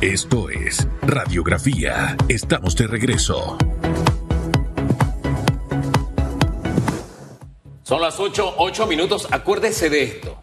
Esto 0.00 0.48
es 0.48 0.88
Radiografía. 1.02 2.16
Estamos 2.26 2.74
de 2.74 2.86
regreso. 2.86 3.58
Son 7.82 8.00
las 8.00 8.18
8, 8.18 8.54
8 8.56 8.86
minutos. 8.86 9.28
Acuérdese 9.30 9.90
de 9.90 10.02
esto. 10.04 10.40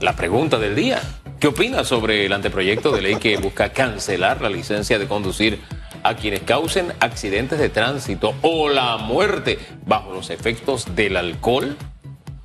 La 0.00 0.14
pregunta 0.14 0.58
del 0.58 0.76
día. 0.76 1.00
¿Qué 1.40 1.48
opina 1.48 1.82
sobre 1.82 2.26
el 2.26 2.34
anteproyecto 2.34 2.92
de 2.92 3.00
ley 3.00 3.16
que 3.16 3.38
busca 3.38 3.72
cancelar 3.72 4.42
la 4.42 4.50
licencia 4.50 4.98
de 4.98 5.08
conducir 5.08 5.60
a 6.02 6.14
quienes 6.14 6.42
causen 6.42 6.92
accidentes 7.00 7.58
de 7.58 7.70
tránsito 7.70 8.34
o 8.42 8.68
la 8.68 8.98
muerte 8.98 9.58
bajo 9.86 10.12
los 10.12 10.28
efectos 10.28 10.94
del 10.94 11.16
alcohol? 11.16 11.74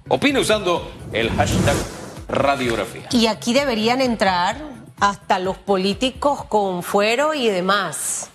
Opine 0.07 0.39
usando 0.39 0.89
el 1.11 1.29
hashtag 1.31 1.75
radiografía. 2.29 3.07
Y 3.11 3.27
aquí 3.27 3.53
deberían 3.53 4.01
entrar 4.01 4.57
hasta 4.99 5.39
los 5.39 5.57
políticos 5.57 6.45
con 6.45 6.83
fuero 6.83 7.33
y 7.33 7.47
demás. 7.49 8.29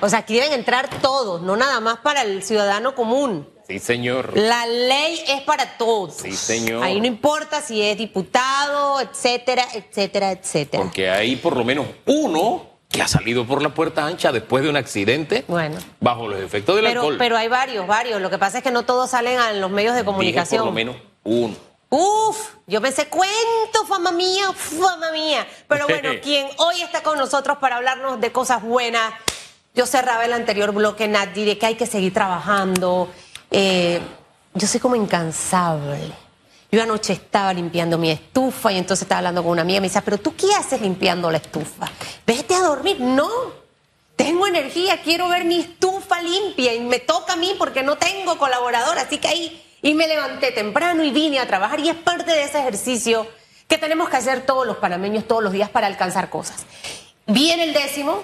O 0.00 0.08
sea, 0.08 0.20
aquí 0.20 0.34
deben 0.34 0.52
entrar 0.52 0.88
todos, 1.00 1.42
no 1.42 1.56
nada 1.56 1.80
más 1.80 1.98
para 1.98 2.22
el 2.22 2.42
ciudadano 2.42 2.94
común. 2.94 3.48
Sí, 3.68 3.78
señor. 3.78 4.32
La 4.36 4.66
ley 4.66 5.22
es 5.28 5.42
para 5.42 5.76
todos. 5.78 6.14
Sí, 6.16 6.32
señor. 6.32 6.82
Ahí 6.82 7.00
no 7.00 7.06
importa 7.06 7.60
si 7.60 7.80
es 7.82 7.96
diputado, 7.98 9.00
etcétera, 9.00 9.64
etcétera, 9.74 10.32
etcétera. 10.32 10.82
Porque 10.82 11.08
hay 11.08 11.36
por 11.36 11.56
lo 11.56 11.64
menos 11.64 11.86
uno 12.06 12.66
que 12.88 13.00
ha 13.02 13.06
salido 13.06 13.46
por 13.46 13.62
la 13.62 13.68
puerta 13.68 14.04
ancha 14.04 14.32
después 14.32 14.64
de 14.64 14.70
un 14.70 14.76
accidente 14.76 15.44
Bueno. 15.46 15.76
bajo 16.00 16.26
los 16.26 16.40
efectos 16.40 16.74
del 16.74 16.86
Pero, 16.86 17.02
alcohol. 17.02 17.16
pero 17.18 17.36
hay 17.36 17.46
varios, 17.46 17.86
varios. 17.86 18.20
Lo 18.20 18.28
que 18.30 18.38
pasa 18.38 18.58
es 18.58 18.64
que 18.64 18.72
no 18.72 18.82
todos 18.84 19.10
salen 19.10 19.38
en 19.38 19.60
los 19.60 19.70
medios 19.70 19.92
de 19.94 20.00
Dije 20.00 20.06
comunicación. 20.06 20.60
por 20.62 20.66
lo 20.70 20.72
menos 20.74 20.96
uno. 21.22 21.54
Uf, 21.90 22.54
yo 22.68 22.80
pensé 22.80 23.08
cuento, 23.08 23.84
fama 23.86 24.12
mía, 24.12 24.52
fama 24.52 25.10
mía. 25.10 25.46
Pero 25.66 25.88
bueno, 25.88 26.10
quien 26.22 26.48
hoy 26.58 26.80
está 26.82 27.02
con 27.02 27.18
nosotros 27.18 27.58
para 27.58 27.76
hablarnos 27.76 28.20
de 28.20 28.30
cosas 28.30 28.62
buenas, 28.62 29.12
yo 29.74 29.86
cerraba 29.86 30.24
el 30.24 30.32
anterior 30.32 30.72
bloque, 30.72 31.08
Nati, 31.08 31.44
de 31.44 31.58
que 31.58 31.66
hay 31.66 31.74
que 31.74 31.86
seguir 31.86 32.14
trabajando. 32.14 33.10
Eh, 33.50 34.00
yo 34.54 34.66
soy 34.68 34.78
como 34.78 34.94
incansable. 34.94 36.12
Yo 36.70 36.80
anoche 36.80 37.12
estaba 37.14 37.52
limpiando 37.52 37.98
mi 37.98 38.12
estufa 38.12 38.70
y 38.70 38.78
entonces 38.78 39.02
estaba 39.02 39.18
hablando 39.18 39.42
con 39.42 39.50
una 39.50 39.62
amiga 39.62 39.78
y 39.78 39.80
me 39.80 39.88
decía, 39.88 40.02
pero 40.02 40.18
tú 40.18 40.36
qué 40.36 40.54
haces 40.54 40.80
limpiando 40.80 41.28
la 41.28 41.38
estufa? 41.38 41.90
Vete 42.24 42.54
a 42.54 42.60
dormir. 42.60 43.00
No, 43.00 43.28
tengo 44.14 44.46
energía, 44.46 45.02
quiero 45.02 45.28
ver 45.28 45.44
mi 45.44 45.58
estufa 45.58 46.22
limpia 46.22 46.72
y 46.72 46.80
me 46.80 47.00
toca 47.00 47.32
a 47.32 47.36
mí 47.36 47.56
porque 47.58 47.82
no 47.82 47.96
tengo 47.96 48.38
colaborador, 48.38 48.96
así 48.98 49.18
que 49.18 49.26
ahí 49.26 49.69
y 49.82 49.94
me 49.94 50.06
levanté 50.06 50.52
temprano 50.52 51.02
y 51.02 51.10
vine 51.10 51.38
a 51.38 51.46
trabajar 51.46 51.80
y 51.80 51.88
es 51.88 51.96
parte 51.96 52.32
de 52.32 52.44
ese 52.44 52.58
ejercicio 52.58 53.26
que 53.68 53.78
tenemos 53.78 54.08
que 54.08 54.16
hacer 54.16 54.44
todos 54.44 54.66
los 54.66 54.78
panameños 54.78 55.26
todos 55.26 55.42
los 55.42 55.52
días 55.52 55.70
para 55.70 55.86
alcanzar 55.86 56.28
cosas. 56.28 56.66
Viene 57.26 57.64
el 57.64 57.72
décimo, 57.72 58.22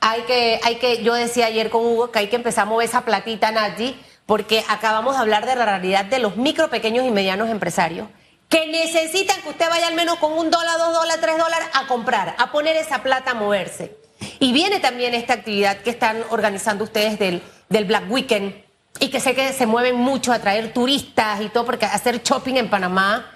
hay 0.00 0.22
que, 0.22 0.60
hay 0.62 0.76
que, 0.76 1.02
yo 1.02 1.14
decía 1.14 1.46
ayer 1.46 1.70
con 1.70 1.84
Hugo 1.84 2.10
que 2.10 2.20
hay 2.20 2.28
que 2.28 2.36
empezar 2.36 2.62
a 2.62 2.66
mover 2.66 2.88
esa 2.88 3.04
platita, 3.04 3.50
Nati, 3.52 3.94
porque 4.26 4.64
acabamos 4.68 5.14
de 5.14 5.20
hablar 5.20 5.46
de 5.46 5.54
la 5.54 5.66
realidad 5.66 6.06
de 6.06 6.18
los 6.18 6.36
micro, 6.36 6.70
pequeños 6.70 7.06
y 7.06 7.10
medianos 7.10 7.50
empresarios 7.50 8.08
que 8.48 8.66
necesitan 8.68 9.40
que 9.42 9.48
usted 9.48 9.68
vaya 9.68 9.88
al 9.88 9.94
menos 9.94 10.16
con 10.18 10.32
un 10.32 10.50
dólar, 10.50 10.78
dos 10.78 10.94
dólares, 10.94 11.20
tres 11.20 11.38
dólares 11.38 11.68
a 11.72 11.86
comprar, 11.86 12.36
a 12.38 12.52
poner 12.52 12.76
esa 12.76 13.02
plata 13.02 13.32
a 13.32 13.34
moverse. 13.34 13.96
Y 14.38 14.52
viene 14.52 14.80
también 14.80 15.12
esta 15.12 15.34
actividad 15.34 15.78
que 15.78 15.90
están 15.90 16.22
organizando 16.30 16.84
ustedes 16.84 17.18
del, 17.18 17.42
del 17.68 17.84
Black 17.84 18.04
Weekend 18.08 18.63
y 19.00 19.08
que 19.08 19.20
sé 19.20 19.34
que 19.34 19.52
se 19.52 19.66
mueven 19.66 19.96
mucho 19.96 20.32
a 20.32 20.38
traer 20.38 20.72
turistas 20.72 21.40
y 21.40 21.48
todo, 21.48 21.64
porque 21.66 21.84
hacer 21.86 22.22
shopping 22.22 22.54
en 22.56 22.70
Panamá 22.70 23.30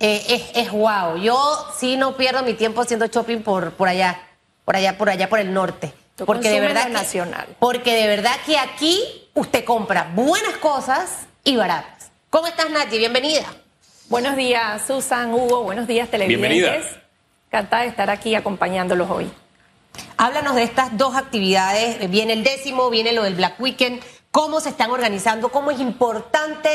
eh, 0.00 0.22
es, 0.28 0.66
es 0.66 0.72
wow. 0.72 1.16
Yo 1.16 1.66
sí 1.78 1.96
no 1.96 2.16
pierdo 2.16 2.42
mi 2.42 2.54
tiempo 2.54 2.80
haciendo 2.82 3.06
shopping 3.06 3.38
por, 3.42 3.72
por 3.72 3.88
allá, 3.88 4.20
por 4.64 4.76
allá, 4.76 4.98
por 4.98 5.08
allá, 5.08 5.28
por 5.28 5.38
el 5.38 5.52
norte. 5.54 5.92
Tú 6.16 6.26
Porque 6.26 6.48
de 6.50 6.60
verdad 6.60 6.86
que- 6.86 6.92
nacional. 6.92 7.46
porque 7.58 7.94
de 7.94 8.06
verdad 8.06 8.34
que 8.46 8.56
aquí 8.58 9.00
usted 9.34 9.64
compra 9.64 10.10
buenas 10.14 10.56
cosas 10.58 11.26
y 11.42 11.56
baratas. 11.56 12.10
¿Cómo 12.30 12.46
estás, 12.46 12.70
Nati? 12.70 12.98
Bienvenida. 12.98 13.44
Buenos 14.08 14.36
días, 14.36 14.82
Susan, 14.86 15.32
Hugo, 15.32 15.62
buenos 15.62 15.86
días, 15.86 16.08
televidentes. 16.08 16.50
Bienvenida. 16.52 17.00
Encantada 17.48 17.82
de 17.82 17.88
estar 17.88 18.10
aquí 18.10 18.34
acompañándolos 18.34 19.08
hoy. 19.10 19.30
Háblanos 20.16 20.54
de 20.56 20.64
estas 20.64 20.96
dos 20.96 21.14
actividades. 21.16 22.10
Viene 22.10 22.32
el 22.34 22.44
décimo, 22.44 22.90
viene 22.90 23.12
lo 23.12 23.22
del 23.22 23.34
Black 23.34 23.58
Weekend. 23.60 24.02
¿Cómo 24.34 24.58
se 24.58 24.70
están 24.70 24.90
organizando? 24.90 25.50
¿Cómo 25.50 25.70
es 25.70 25.78
importante 25.78 26.68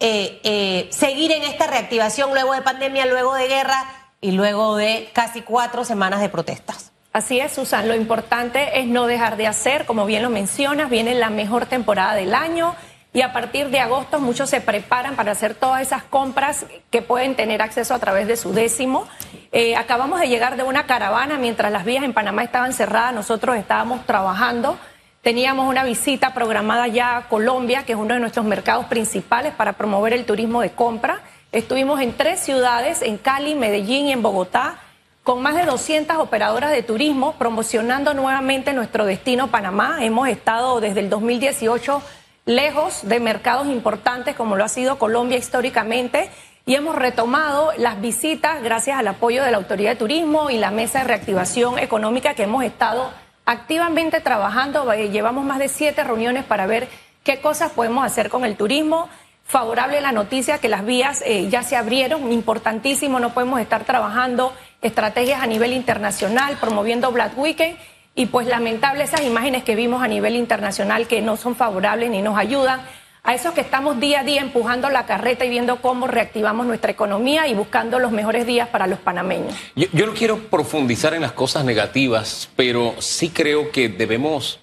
eh, 0.00 0.40
eh, 0.42 0.88
seguir 0.90 1.30
en 1.30 1.44
esta 1.44 1.68
reactivación 1.68 2.32
luego 2.32 2.54
de 2.54 2.62
pandemia, 2.62 3.06
luego 3.06 3.34
de 3.34 3.46
guerra 3.46 3.84
y 4.20 4.32
luego 4.32 4.74
de 4.74 5.08
casi 5.12 5.42
cuatro 5.42 5.84
semanas 5.84 6.20
de 6.20 6.28
protestas? 6.28 6.90
Así 7.12 7.38
es, 7.38 7.52
Susan, 7.52 7.86
lo 7.86 7.94
importante 7.94 8.80
es 8.80 8.88
no 8.88 9.06
dejar 9.06 9.36
de 9.36 9.46
hacer, 9.46 9.86
como 9.86 10.06
bien 10.06 10.24
lo 10.24 10.30
mencionas, 10.30 10.90
viene 10.90 11.14
la 11.14 11.30
mejor 11.30 11.66
temporada 11.66 12.14
del 12.14 12.34
año 12.34 12.74
y 13.12 13.20
a 13.20 13.32
partir 13.32 13.70
de 13.70 13.78
agosto 13.78 14.18
muchos 14.18 14.50
se 14.50 14.60
preparan 14.60 15.14
para 15.14 15.30
hacer 15.30 15.54
todas 15.54 15.82
esas 15.82 16.02
compras 16.02 16.66
que 16.90 17.00
pueden 17.00 17.36
tener 17.36 17.62
acceso 17.62 17.94
a 17.94 18.00
través 18.00 18.26
de 18.26 18.36
su 18.36 18.52
décimo. 18.52 19.06
Eh, 19.52 19.76
acabamos 19.76 20.18
de 20.18 20.26
llegar 20.26 20.56
de 20.56 20.64
una 20.64 20.86
caravana 20.86 21.38
mientras 21.38 21.70
las 21.70 21.84
vías 21.84 22.02
en 22.02 22.12
Panamá 22.12 22.42
estaban 22.42 22.72
cerradas, 22.72 23.14
nosotros 23.14 23.56
estábamos 23.56 24.04
trabajando. 24.04 24.76
Teníamos 25.22 25.68
una 25.68 25.84
visita 25.84 26.32
programada 26.32 26.86
ya 26.86 27.16
a 27.16 27.28
Colombia, 27.28 27.84
que 27.84 27.92
es 27.92 27.98
uno 27.98 28.14
de 28.14 28.20
nuestros 28.20 28.46
mercados 28.46 28.86
principales 28.86 29.52
para 29.52 29.72
promover 29.72 30.12
el 30.12 30.24
turismo 30.24 30.62
de 30.62 30.70
compra. 30.70 31.20
Estuvimos 31.50 32.00
en 32.00 32.16
tres 32.16 32.40
ciudades, 32.40 33.02
en 33.02 33.18
Cali, 33.18 33.54
Medellín 33.54 34.06
y 34.06 34.12
en 34.12 34.22
Bogotá, 34.22 34.78
con 35.24 35.42
más 35.42 35.56
de 35.56 35.64
200 35.64 36.16
operadoras 36.18 36.70
de 36.70 36.82
turismo 36.82 37.34
promocionando 37.34 38.14
nuevamente 38.14 38.72
nuestro 38.72 39.04
destino 39.04 39.48
Panamá. 39.48 39.98
Hemos 40.00 40.28
estado 40.28 40.80
desde 40.80 41.00
el 41.00 41.10
2018 41.10 42.00
lejos 42.46 43.06
de 43.06 43.20
mercados 43.20 43.66
importantes 43.66 44.34
como 44.36 44.56
lo 44.56 44.64
ha 44.64 44.68
sido 44.68 44.98
Colombia 44.98 45.36
históricamente 45.36 46.30
y 46.64 46.76
hemos 46.76 46.96
retomado 46.96 47.72
las 47.76 48.00
visitas 48.00 48.62
gracias 48.62 48.98
al 48.98 49.08
apoyo 49.08 49.42
de 49.42 49.50
la 49.50 49.58
Autoridad 49.58 49.90
de 49.90 49.96
Turismo 49.96 50.48
y 50.48 50.58
la 50.58 50.70
Mesa 50.70 51.00
de 51.00 51.08
Reactivación 51.08 51.78
Económica 51.78 52.34
que 52.34 52.44
hemos 52.44 52.64
estado 52.64 53.10
activamente 53.48 54.20
trabajando. 54.20 54.92
Eh, 54.92 55.08
Llevamos 55.08 55.44
más 55.44 55.58
de 55.58 55.68
siete 55.68 56.04
reuniones 56.04 56.44
para 56.44 56.66
ver 56.66 56.86
qué 57.24 57.40
cosas 57.40 57.72
podemos 57.72 58.04
hacer 58.04 58.28
con 58.28 58.44
el 58.44 58.56
turismo. 58.56 59.08
Favorable 59.44 60.02
la 60.02 60.12
noticia 60.12 60.58
que 60.58 60.68
las 60.68 60.84
vías 60.84 61.22
eh, 61.24 61.48
ya 61.48 61.62
se 61.62 61.74
abrieron, 61.74 62.30
importantísimo, 62.30 63.18
no 63.18 63.32
podemos 63.32 63.60
estar 63.60 63.84
trabajando 63.84 64.52
estrategias 64.82 65.40
a 65.42 65.46
nivel 65.46 65.72
internacional, 65.72 66.58
promoviendo 66.60 67.10
Black 67.10 67.38
Weekend 67.38 67.78
y 68.14 68.26
pues 68.26 68.46
lamentable 68.46 69.04
esas 69.04 69.22
imágenes 69.22 69.64
que 69.64 69.74
vimos 69.74 70.02
a 70.02 70.08
nivel 70.08 70.36
internacional 70.36 71.06
que 71.06 71.22
no 71.22 71.38
son 71.38 71.56
favorables 71.56 72.10
ni 72.10 72.20
nos 72.20 72.36
ayudan. 72.36 72.82
A 73.22 73.34
esos 73.34 73.52
que 73.52 73.60
estamos 73.60 74.00
día 74.00 74.20
a 74.20 74.24
día 74.24 74.40
empujando 74.40 74.88
la 74.90 75.04
carreta 75.04 75.44
y 75.44 75.50
viendo 75.50 75.82
cómo 75.82 76.06
reactivamos 76.06 76.66
nuestra 76.66 76.92
economía 76.92 77.46
y 77.48 77.54
buscando 77.54 77.98
los 77.98 78.12
mejores 78.12 78.46
días 78.46 78.68
para 78.68 78.86
los 78.86 78.98
panameños. 78.98 79.54
Yo, 79.74 80.06
no 80.06 80.14
quiero 80.14 80.38
profundizar 80.48 81.14
en 81.14 81.22
las 81.22 81.32
cosas 81.32 81.64
negativas, 81.64 82.48
pero 82.56 82.94
sí 83.00 83.30
creo 83.30 83.70
que 83.70 83.88
debemos, 83.88 84.60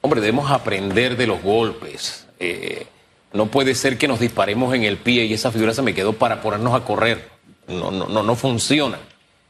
hombre, 0.00 0.20
debemos 0.20 0.50
aprender 0.50 1.16
de 1.16 1.26
los 1.26 1.42
golpes. 1.42 2.26
Eh, 2.40 2.86
no 3.32 3.46
puede 3.46 3.74
ser 3.74 3.98
que 3.98 4.08
nos 4.08 4.20
disparemos 4.20 4.74
en 4.74 4.84
el 4.84 4.96
pie 4.96 5.24
y 5.24 5.34
esa 5.34 5.52
figura 5.52 5.74
se 5.74 5.82
me 5.82 5.94
quedó 5.94 6.14
para 6.14 6.40
ponernos 6.40 6.74
a 6.74 6.84
correr. 6.84 7.28
No, 7.68 7.90
no, 7.90 8.06
no, 8.06 8.22
no 8.22 8.34
funciona. 8.34 8.98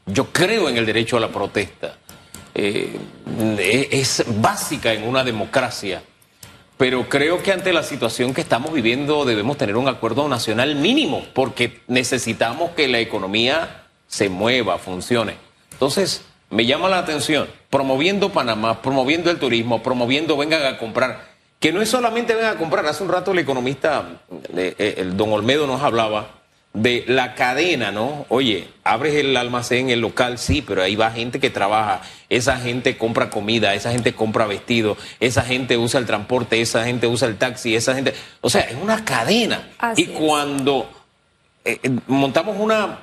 Yo 0.05 0.31
creo 0.31 0.69
en 0.69 0.77
el 0.77 0.85
derecho 0.85 1.17
a 1.17 1.19
la 1.19 1.29
protesta. 1.29 1.95
Eh, 2.53 2.99
es 3.91 4.23
básica 4.39 4.93
en 4.93 5.07
una 5.07 5.23
democracia. 5.23 6.01
Pero 6.77 7.07
creo 7.07 7.41
que 7.41 7.53
ante 7.53 7.71
la 7.71 7.83
situación 7.83 8.33
que 8.33 8.41
estamos 8.41 8.73
viviendo 8.73 9.23
debemos 9.23 9.57
tener 9.57 9.77
un 9.77 9.87
acuerdo 9.87 10.27
nacional 10.27 10.75
mínimo, 10.75 11.25
porque 11.33 11.81
necesitamos 11.87 12.71
que 12.71 12.87
la 12.87 12.99
economía 12.99 13.85
se 14.07 14.27
mueva, 14.29 14.77
funcione. 14.77 15.35
Entonces, 15.71 16.25
me 16.49 16.65
llama 16.65 16.89
la 16.89 16.99
atención, 16.99 17.47
promoviendo 17.69 18.31
Panamá, 18.31 18.81
promoviendo 18.81 19.31
el 19.31 19.39
turismo, 19.39 19.81
promoviendo 19.83 20.37
vengan 20.37 20.65
a 20.65 20.77
comprar, 20.77 21.27
que 21.59 21.71
no 21.71 21.81
es 21.81 21.89
solamente 21.89 22.35
vengan 22.35 22.55
a 22.55 22.59
comprar, 22.59 22.85
hace 22.85 23.03
un 23.03 23.09
rato 23.09 23.31
el 23.31 23.39
economista, 23.39 24.21
eh, 24.55 24.75
eh, 24.77 24.95
el 24.97 25.15
don 25.15 25.31
Olmedo 25.31 25.67
nos 25.67 25.81
hablaba 25.81 26.44
de 26.75 27.05
la 27.07 27.35
cadena, 27.35 27.91
¿no? 27.91 28.25
Oye, 28.27 28.67
abres 28.83 29.15
el 29.15 29.35
almacén, 29.37 29.89
el 29.89 30.01
local, 30.01 30.37
sí, 30.37 30.61
pero 30.61 30.83
ahí 30.83 30.97
va 30.97 31.09
gente 31.09 31.39
que 31.39 31.49
trabaja, 31.49 32.01
esa 32.29 32.57
gente 32.57 32.97
compra 32.97 33.29
comida, 33.29 33.73
esa 33.73 33.91
gente 33.91 34.13
compra 34.13 34.45
vestido, 34.45 34.97
esa 35.21 35.41
gente 35.43 35.77
usa 35.77 36.01
el 36.01 36.05
transporte, 36.05 36.59
esa 36.59 36.83
gente 36.83 37.07
usa 37.07 37.29
el 37.29 37.37
taxi, 37.37 37.75
esa 37.75 37.95
gente, 37.95 38.13
o 38.41 38.49
sea, 38.49 38.61
es 38.61 38.75
una 38.75 39.05
cadena. 39.05 39.69
Así 39.77 40.01
y 40.03 40.11
es. 40.11 40.19
cuando 40.19 40.89
eh, 41.63 41.79
eh, 41.81 41.89
montamos 42.07 42.57
una 42.59 42.99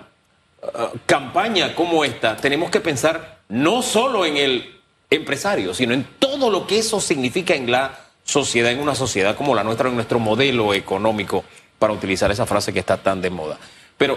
eh, 0.62 0.68
campaña 1.06 1.75
como 1.75 2.04
esta, 2.04 2.36
tenemos 2.36 2.70
que 2.70 2.80
pensar 2.80 3.38
no 3.48 3.80
solo 3.80 4.26
en 4.26 4.36
el 4.36 4.80
empresario, 5.08 5.72
sino 5.72 5.94
en 5.94 6.06
todo 6.18 6.50
lo 6.50 6.66
que 6.66 6.78
eso 6.78 7.00
significa 7.00 7.54
en 7.54 7.70
la 7.70 7.98
sociedad, 8.25 8.70
en 8.70 8.80
una 8.80 8.94
sociedad 8.94 9.34
como 9.34 9.54
la 9.54 9.64
nuestra, 9.64 9.88
en 9.88 9.94
nuestro 9.94 10.18
modelo 10.18 10.75
económico, 10.75 11.44
para 11.82 11.94
utilizar 11.94 12.31
esa 12.31 12.46
frase 12.46 12.73
que 12.73 12.79
está 12.79 12.96
tan 12.96 13.20
de 13.20 13.29
moda. 13.29 13.58
Pero 13.99 14.17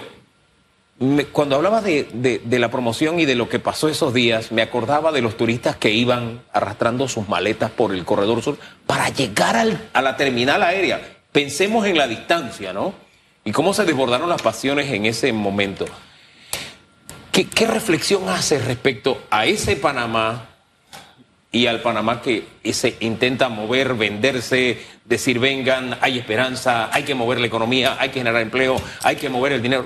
cuando 1.31 1.55
hablaba 1.55 1.81
de, 1.81 2.39
la 2.47 2.69
promoción 2.69 3.19
y 3.19 3.25
de 3.25 3.33
lo 3.33 3.49
que 3.49 3.57
pasó 3.57 3.89
esos 3.89 4.13
días, 4.13 4.51
me 4.51 4.61
acordaba 4.61 5.11
de 5.11 5.23
los 5.23 5.35
turistas 5.35 5.75
que 5.75 5.89
iban 5.89 6.43
arrastrando 6.53 7.07
sus 7.07 7.27
maletas 7.27 7.71
por 7.71 7.91
el 7.91 8.05
corredor 8.05 8.43
sur 8.43 8.59
para 8.85 9.09
llegar 9.09 9.79
a 9.93 10.01
la 10.03 10.15
terminal 10.15 10.61
aérea. 10.61 11.01
Pensemos 11.31 11.87
en 11.87 11.97
la 11.97 12.07
distancia, 12.07 12.71
¿no? 12.71 12.93
Y 13.43 13.51
cómo 13.51 13.73
se 13.73 13.83
desbordaron 13.83 14.29
las 14.29 14.43
pasiones 14.43 14.91
en 14.91 15.07
ese 15.07 15.33
momento. 15.33 15.87
¿Qué, 17.31 17.65
reflexión 17.65 18.29
hace 18.29 18.59
respecto 18.59 19.23
a 19.31 19.47
ese 19.47 19.75
Panamá 19.75 20.49
y 21.55 21.67
al 21.67 21.79
Panamá 21.79 22.21
que 22.21 22.43
se 22.73 22.97
intenta 22.99 23.47
mover, 23.47 23.93
venderse, 23.93 24.77
decir 25.05 25.39
vengan, 25.39 25.97
hay 26.01 26.19
esperanza, 26.19 26.89
hay 26.91 27.03
que 27.03 27.15
mover 27.15 27.39
la 27.39 27.47
economía, 27.47 27.95
hay 27.97 28.09
que 28.09 28.19
generar 28.19 28.41
empleo, 28.41 28.75
hay 29.03 29.15
que 29.15 29.29
mover 29.29 29.53
el 29.53 29.61
dinero? 29.61 29.85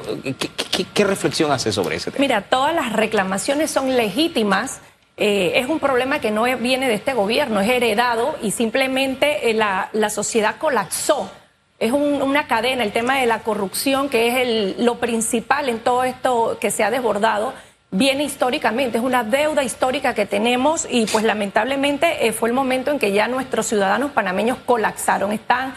¿Qué, 0.95 1.03
reflexión 1.03 1.51
hace 1.51 1.71
sobre 1.71 1.97
ese 1.97 2.09
tema? 2.09 2.21
Mira, 2.21 2.41
todas 2.41 2.73
las 2.73 2.93
reclamaciones 2.93 3.69
son 3.69 3.95
legítimas. 3.95 4.81
Eh, 5.15 5.51
es 5.59 5.67
un 5.67 5.79
problema 5.79 6.19
que 6.19 6.31
no 6.31 6.45
viene 6.57 6.87
de 6.87 6.95
este 6.95 7.13
gobierno, 7.13 7.61
es 7.61 7.69
heredado 7.69 8.35
y 8.41 8.49
simplemente 8.49 9.51
eh, 9.51 9.53
la, 9.53 10.09
sociedad 10.09 10.55
colapsó 10.57 11.29
es 11.77 11.91
una 11.93 12.47
cadena, 12.47 12.83
el 12.83 12.91
tema 12.91 13.19
de 13.19 13.25
la 13.25 13.39
corrupción, 13.39 14.09
que 14.09 14.27
es 14.27 14.35
el, 14.35 14.85
lo 14.85 14.99
principal 14.99 15.69
en 15.69 15.79
todo 15.79 16.03
esto 16.03 16.57
que 16.59 16.71
se 16.71 16.83
ha 16.83 16.91
desbordado, 16.91 17.53
viene 17.91 18.23
históricamente, 18.23 18.99
es 18.99 19.03
una 19.03 19.23
deuda 19.23 19.63
histórica 19.63 20.13
que 20.13 20.25
tenemos 20.25 20.87
y 20.89 21.05
pues 21.07 21.23
lamentablemente 21.23 22.27
eh, 22.27 22.33
fue 22.33 22.49
el 22.49 22.55
momento 22.55 22.91
en 22.91 22.99
que 22.99 23.11
ya 23.11 23.27
nuestros 23.27 23.65
ciudadanos 23.65 24.11
panameños 24.11 24.57
colapsaron, 24.65 25.31
están 25.31 25.73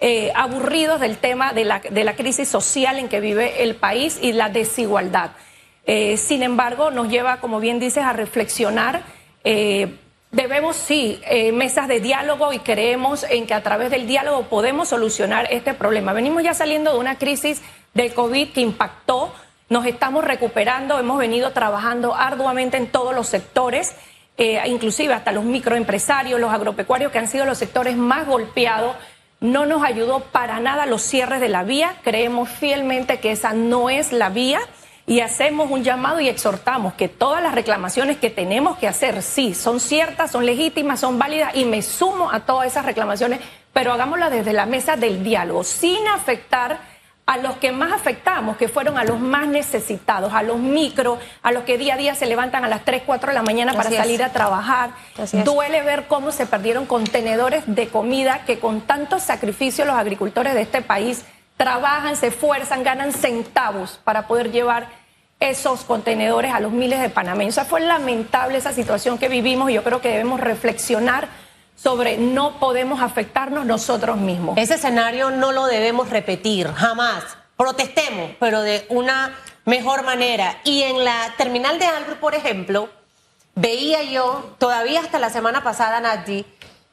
eh, 0.00 0.32
aburridos 0.34 1.00
del 1.00 1.18
tema 1.18 1.52
de 1.52 1.66
la, 1.66 1.80
de 1.80 2.04
la, 2.04 2.16
crisis 2.16 2.48
social 2.48 2.98
en 2.98 3.08
que 3.08 3.20
vive 3.20 3.62
el 3.62 3.74
país 3.74 4.18
y 4.22 4.32
la 4.32 4.48
desigualdad. 4.48 5.32
Eh, 5.84 6.16
sin 6.16 6.42
embargo, 6.42 6.90
nos 6.90 7.08
lleva, 7.08 7.38
como 7.38 7.60
bien 7.60 7.78
dices, 7.78 8.04
a 8.04 8.12
reflexionar. 8.12 9.02
Debemos, 10.32 10.76
sí, 10.76 11.20
mesas 11.52 11.88
de 11.88 11.98
diálogo 11.98 12.52
y 12.52 12.60
creemos 12.60 13.24
en 13.24 13.48
que 13.48 13.54
a 13.54 13.64
través 13.64 13.90
del 13.90 14.06
diálogo 14.06 14.44
podemos 14.44 14.88
solucionar 14.88 15.48
este 15.50 15.74
problema. 15.74 16.12
Venimos 16.12 16.44
ya 16.44 16.54
saliendo 16.54 16.92
de 16.92 17.00
una 17.00 17.18
crisis 17.18 17.60
del 17.94 18.14
COVID 18.14 18.52
que 18.52 18.60
impactó, 18.60 19.34
nos 19.70 19.86
estamos 19.86 20.24
recuperando, 20.24 20.98
hemos 20.98 21.16
venido 21.16 21.52
trabajando 21.52 22.16
arduamente 22.16 22.76
en 22.76 22.88
todos 22.88 23.14
los 23.14 23.28
sectores, 23.28 23.94
eh, 24.36 24.60
inclusive 24.66 25.14
hasta 25.14 25.30
los 25.30 25.44
microempresarios, 25.44 26.40
los 26.40 26.52
agropecuarios, 26.52 27.12
que 27.12 27.18
han 27.18 27.28
sido 27.28 27.46
los 27.46 27.56
sectores 27.56 27.96
más 27.96 28.26
golpeados. 28.26 28.96
No 29.38 29.66
nos 29.66 29.84
ayudó 29.84 30.20
para 30.20 30.58
nada 30.58 30.86
los 30.86 31.02
cierres 31.02 31.40
de 31.40 31.48
la 31.48 31.62
vía, 31.62 31.94
creemos 32.02 32.48
fielmente 32.48 33.20
que 33.20 33.30
esa 33.30 33.52
no 33.52 33.88
es 33.90 34.12
la 34.12 34.28
vía 34.28 34.60
y 35.06 35.20
hacemos 35.20 35.70
un 35.70 35.84
llamado 35.84 36.20
y 36.20 36.28
exhortamos 36.28 36.94
que 36.94 37.08
todas 37.08 37.40
las 37.40 37.54
reclamaciones 37.54 38.18
que 38.18 38.28
tenemos 38.28 38.76
que 38.76 38.88
hacer, 38.88 39.22
sí, 39.22 39.54
son 39.54 39.78
ciertas, 39.78 40.32
son 40.32 40.46
legítimas, 40.46 40.98
son 40.98 41.16
válidas 41.16 41.54
y 41.54 41.64
me 41.64 41.82
sumo 41.82 42.32
a 42.32 42.40
todas 42.40 42.66
esas 42.66 42.84
reclamaciones, 42.84 43.40
pero 43.72 43.92
hagámoslas 43.92 44.32
desde 44.32 44.52
la 44.52 44.66
mesa 44.66 44.96
del 44.96 45.22
diálogo, 45.22 45.62
sin 45.62 46.06
afectar 46.08 46.80
a 47.30 47.36
los 47.36 47.58
que 47.58 47.70
más 47.70 47.92
afectamos, 47.92 48.56
que 48.56 48.66
fueron 48.66 48.98
a 48.98 49.04
los 49.04 49.20
más 49.20 49.46
necesitados, 49.46 50.32
a 50.32 50.42
los 50.42 50.58
micro, 50.58 51.16
a 51.42 51.52
los 51.52 51.62
que 51.62 51.78
día 51.78 51.94
a 51.94 51.96
día 51.96 52.16
se 52.16 52.26
levantan 52.26 52.64
a 52.64 52.68
las 52.68 52.84
3, 52.84 53.04
4 53.06 53.28
de 53.28 53.34
la 53.34 53.42
mañana 53.44 53.72
para 53.72 53.88
salir 53.88 54.20
a 54.24 54.32
trabajar. 54.32 54.90
Duele 55.44 55.82
ver 55.82 56.08
cómo 56.08 56.32
se 56.32 56.46
perdieron 56.46 56.86
contenedores 56.86 57.62
de 57.68 57.86
comida 57.86 58.42
que 58.46 58.58
con 58.58 58.80
tanto 58.80 59.20
sacrificio 59.20 59.84
los 59.84 59.94
agricultores 59.94 60.54
de 60.54 60.62
este 60.62 60.82
país 60.82 61.24
trabajan, 61.56 62.16
se 62.16 62.26
esfuerzan, 62.26 62.82
ganan 62.82 63.12
centavos 63.12 64.00
para 64.02 64.26
poder 64.26 64.50
llevar 64.50 64.88
esos 65.38 65.84
contenedores 65.84 66.52
a 66.52 66.58
los 66.58 66.72
miles 66.72 67.00
de 67.00 67.10
panameños. 67.10 67.52
O 67.52 67.60
sea, 67.60 67.64
fue 67.64 67.80
lamentable 67.80 68.58
esa 68.58 68.72
situación 68.72 69.18
que 69.18 69.28
vivimos 69.28 69.70
y 69.70 69.74
yo 69.74 69.84
creo 69.84 70.00
que 70.00 70.08
debemos 70.08 70.40
reflexionar 70.40 71.28
sobre 71.82 72.18
no 72.18 72.58
podemos 72.58 73.00
afectarnos 73.00 73.64
nosotros 73.64 74.18
mismos. 74.18 74.58
Ese 74.58 74.74
escenario 74.74 75.30
no 75.30 75.52
lo 75.52 75.66
debemos 75.66 76.10
repetir, 76.10 76.68
jamás. 76.72 77.24
Protestemos, 77.56 78.32
pero 78.38 78.62
de 78.62 78.86
una 78.88 79.38
mejor 79.64 80.02
manera. 80.02 80.60
Y 80.64 80.82
en 80.82 81.04
la 81.04 81.34
terminal 81.36 81.78
de 81.78 81.86
Albert, 81.86 82.20
por 82.20 82.34
ejemplo, 82.34 82.88
veía 83.54 84.02
yo, 84.02 84.54
todavía 84.58 85.00
hasta 85.00 85.18
la 85.18 85.30
semana 85.30 85.62
pasada, 85.62 86.00
Nati, 86.00 86.44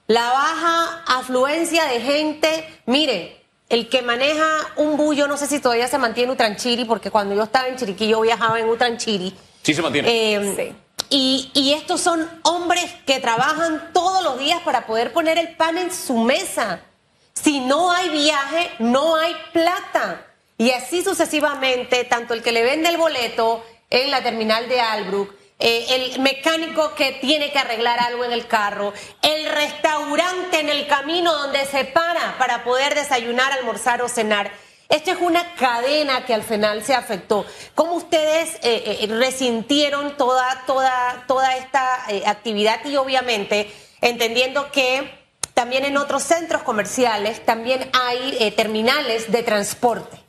la 0.07 0.29
baja 0.29 1.03
afluencia 1.05 1.85
de 1.85 2.01
gente. 2.01 2.81
Mire, 2.85 3.43
el 3.69 3.89
que 3.89 4.01
maneja 4.01 4.47
un 4.77 4.95
bullo, 4.95 5.27
no 5.27 5.37
sé 5.37 5.47
si 5.47 5.59
todavía 5.59 5.87
se 5.87 5.97
mantiene 5.97 6.31
Utranchiri, 6.31 6.85
porque 6.85 7.11
cuando 7.11 7.35
yo 7.35 7.43
estaba 7.43 7.67
en 7.67 7.75
Chiriquí 7.75 8.07
yo 8.07 8.21
viajaba 8.21 8.59
en 8.59 8.69
Utranchiri. 8.69 9.35
Sí 9.63 9.73
se 9.73 9.81
mantiene. 9.81 10.09
Eh, 10.09 10.73
y, 11.09 11.73
estos 11.73 12.01
son 12.01 12.29
hombres 12.43 12.85
que 13.05 13.19
trabajan 13.19 13.91
todos 13.93 14.23
los 14.23 14.39
días 14.39 14.61
para 14.61 14.85
poder 14.85 15.13
poner 15.13 15.37
el 15.37 15.55
pan 15.55 15.77
en 15.77 15.91
su 15.91 16.17
mesa. 16.17 16.81
Si 17.33 17.59
no 17.59 17.91
hay 17.91 18.09
viaje, 18.09 18.71
no 18.79 19.15
hay 19.15 19.35
plata. 19.53 20.25
Y 20.57 20.71
así 20.71 21.03
sucesivamente, 21.03 22.03
tanto 22.05 22.33
el 22.33 22.41
que 22.41 22.51
le 22.51 22.63
vende 22.63 22.89
el 22.89 22.97
boleto 22.97 23.63
en 23.89 24.11
la 24.11 24.23
terminal 24.23 24.67
de 24.67 24.81
Albrook, 24.81 25.33
eh, 25.59 25.85
el 25.89 26.19
mecánico 26.19 26.93
que 26.93 27.13
tiene 27.13 27.51
que 27.51 27.59
arreglar 27.59 27.99
algo 27.99 28.23
en 28.23 28.31
el 28.31 28.47
carro, 28.47 28.93
el 29.21 29.49
restaurante 29.49 30.59
en 30.59 30.69
el 30.69 30.87
camino 30.87 31.33
donde 31.33 31.65
se 31.65 31.83
para 31.85 32.37
para 32.37 32.63
poder 32.63 32.93
desayunar, 32.95 33.51
almorzar 33.51 34.01
o 34.01 34.09
cenar. 34.09 34.51
Esto 34.89 35.11
es 35.11 35.17
una 35.19 35.55
cadena 35.55 36.25
que 36.25 36.33
al 36.33 36.43
final 36.43 36.83
se 36.83 36.93
afectó. 36.93 37.45
¿Cómo 37.75 37.93
ustedes 37.93 38.55
eh, 38.63 38.99
eh, 39.01 39.07
resintieron 39.09 40.15
toda, 40.17 40.63
toda, 40.65 41.25
toda 41.27 41.55
esta 41.57 42.05
actividad? 42.25 42.83
Y 42.85 42.95
obviamente 42.95 43.71
entendiendo 44.01 44.71
que 44.71 45.11
también 45.53 45.85
en 45.85 45.97
otros 45.97 46.23
centros 46.23 46.63
comerciales 46.63 47.43
también 47.43 47.89
hay 47.93 48.51
terminales 48.55 49.31
de 49.31 49.43
transporte. 49.43 50.27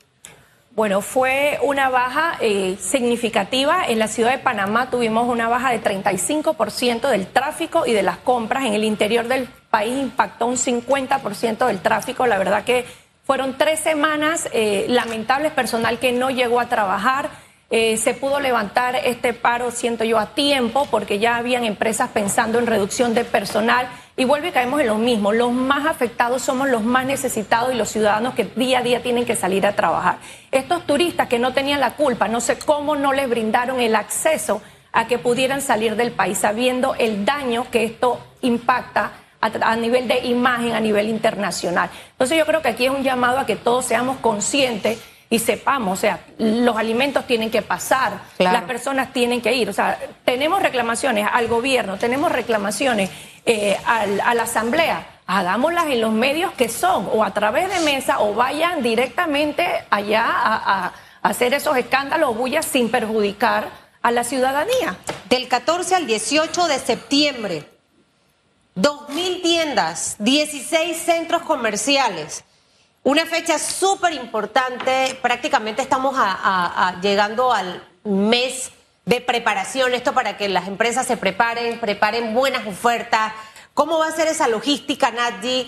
Bueno, 0.79 1.01
fue 1.01 1.59
una 1.63 1.89
baja 1.89 2.37
eh, 2.41 2.77
significativa. 2.81 3.85
En 3.89 3.99
la 3.99 4.07
ciudad 4.07 4.31
de 4.31 4.39
Panamá 4.39 4.91
tuvimos 4.91 5.27
una 5.27 5.49
baja 5.49 5.73
de 5.73 5.83
35% 5.83 7.11
del 7.11 7.27
tráfico 7.27 7.85
y 7.85 7.93
de 7.93 8.05
las 8.05 8.19
compras. 8.19 8.65
En 8.65 8.75
el 8.75 8.85
interior 8.85 9.27
del 9.27 9.49
país 9.71 10.01
impactó 10.01 10.47
un 10.47 10.57
50% 10.57 11.67
del 11.67 11.81
tráfico. 11.81 12.29
La 12.29 12.39
verdad 12.39 12.63
que 12.63 12.87
fueron 13.29 13.59
tres 13.59 13.81
semanas 13.81 14.49
eh, 14.55 14.87
lamentables, 14.89 15.53
personal 15.53 15.99
que 15.99 16.13
no 16.13 16.31
llegó 16.31 16.61
a 16.61 16.71
trabajar. 16.71 17.29
Eh, 17.69 17.99
se 17.99 18.15
pudo 18.15 18.41
levantar 18.41 18.97
este 18.97 19.35
paro, 19.35 19.71
siento 19.71 20.03
yo, 20.03 20.19
a 20.19 20.29
tiempo, 20.35 20.89
porque 20.91 21.19
ya 21.19 21.37
habían 21.37 21.65
empresas 21.65 22.09
pensando 22.09 22.59
en 22.59 22.67
reducción 22.67 23.13
de 23.13 23.27
personal 23.27 23.87
y 24.17 24.25
vuelve 24.25 24.49
y 24.49 24.53
caemos 24.53 24.81
en 24.81 24.87
lo 24.87 24.95
mismo. 24.95 25.35
Los 25.35 25.53
más 25.53 25.85
afectados 25.85 26.41
somos 26.41 26.71
los 26.71 26.83
más 26.83 27.05
necesitados 27.05 27.75
y 27.75 27.77
los 27.77 27.91
ciudadanos 27.91 28.33
que 28.33 28.45
día 28.45 28.79
a 28.79 28.83
día 28.83 29.03
tienen 29.03 29.27
que 29.27 29.37
salir 29.37 29.67
a 29.67 29.77
trabajar. 29.77 30.21
Estos 30.51 30.87
turistas 30.87 31.29
que 31.29 31.39
no 31.39 31.53
tenían 31.53 31.81
la 31.81 31.97
culpa, 31.97 32.29
no 32.29 32.41
sé 32.41 32.59
cómo 32.59 32.97
no 32.97 33.13
les 33.13 33.29
brindaron 33.29 33.79
el 33.79 33.95
acceso 33.95 34.63
a 34.91 35.07
que 35.07 35.19
pudieran 35.19 35.61
salir 35.61 35.97
del 35.97 36.13
país, 36.13 36.39
sabiendo 36.39 36.95
el 36.95 37.27
daño 37.27 37.67
que 37.71 37.85
esto 37.85 38.21
impacta 38.41 39.13
a, 39.41 39.77
nivel 39.77 40.09
de 40.09 40.19
imagen, 40.27 40.73
a 40.73 40.81
nivel 40.81 41.09
internacional. 41.09 41.91
Entonces 42.13 42.37
yo 42.39 42.47
creo 42.47 42.63
que 42.63 42.69
aquí 42.69 42.87
es 42.87 42.91
un 42.91 43.03
llamado 43.03 43.39
a 43.39 43.47
que 43.47 43.57
todos 43.57 43.85
seamos 43.85 44.19
conscientes 44.19 44.99
y 45.31 45.39
sepamos, 45.39 45.99
o 45.99 46.01
sea, 46.01 46.21
los 46.39 46.77
alimentos 46.77 47.27
tienen 47.27 47.51
que 47.51 47.61
pasar, 47.61 48.21
las 48.39 48.63
personas 48.65 49.13
tienen 49.13 49.43
que 49.43 49.55
ir, 49.55 49.69
o 49.69 49.75
sea, 49.75 49.99
tenemos 50.25 50.63
reclamaciones 50.63 51.29
al 51.31 51.49
gobierno, 51.49 51.99
tenemos 51.99 52.33
reclamaciones 52.33 53.11
eh, 53.45 53.77
a 53.85 54.35
la 54.35 54.45
asamblea, 54.45 55.07
hagámoslas 55.29 55.89
en 55.89 56.01
los 56.01 56.11
medios 56.11 56.53
que 56.53 56.71
son, 56.71 57.07
o 57.13 57.23
a 57.23 57.33
través 57.33 57.69
de 57.69 57.81
mesa, 57.81 58.21
o 58.21 58.35
vayan 58.35 58.83
directamente 58.83 59.65
allá 59.91 60.25
a, 60.27 60.93
hacer 61.21 61.53
esos 61.53 61.77
escándalos, 61.77 62.35
bullas, 62.35 62.65
sin 62.65 62.91
perjudicar 62.91 63.69
a 64.01 64.11
la 64.11 64.25
ciudadanía. 64.25 64.97
Del 65.29 65.47
14 65.47 65.97
al 65.97 66.07
18 66.07 66.69
de 66.69 66.79
septiembre, 66.79 67.65
2.000 68.79 69.43
tiendas, 69.43 70.15
16 70.21 70.97
centros 70.97 71.43
comerciales. 71.43 72.45
Una 73.03 73.27
fecha 73.27 73.59
súper 73.59 74.13
importante, 74.13 75.19
prácticamente 75.21 75.83
estamos 75.83 76.15
llegando 77.03 77.53
al 77.53 77.83
mes 78.05 78.71
de 79.05 79.21
preparación, 79.21 79.95
esto 79.95 80.13
para 80.13 80.37
que 80.37 80.49
las 80.49 80.69
empresas 80.69 81.07
se 81.07 81.17
preparen, 81.17 81.81
preparen 81.81 82.35
buenas 82.35 82.67
ofertas. 82.67 83.33
¿Cómo 83.75 83.99
va 83.99 84.09
a 84.09 84.13
ser 84.13 84.29
esa 84.29 84.47
logística, 84.47 85.11
Nadji? 85.11 85.67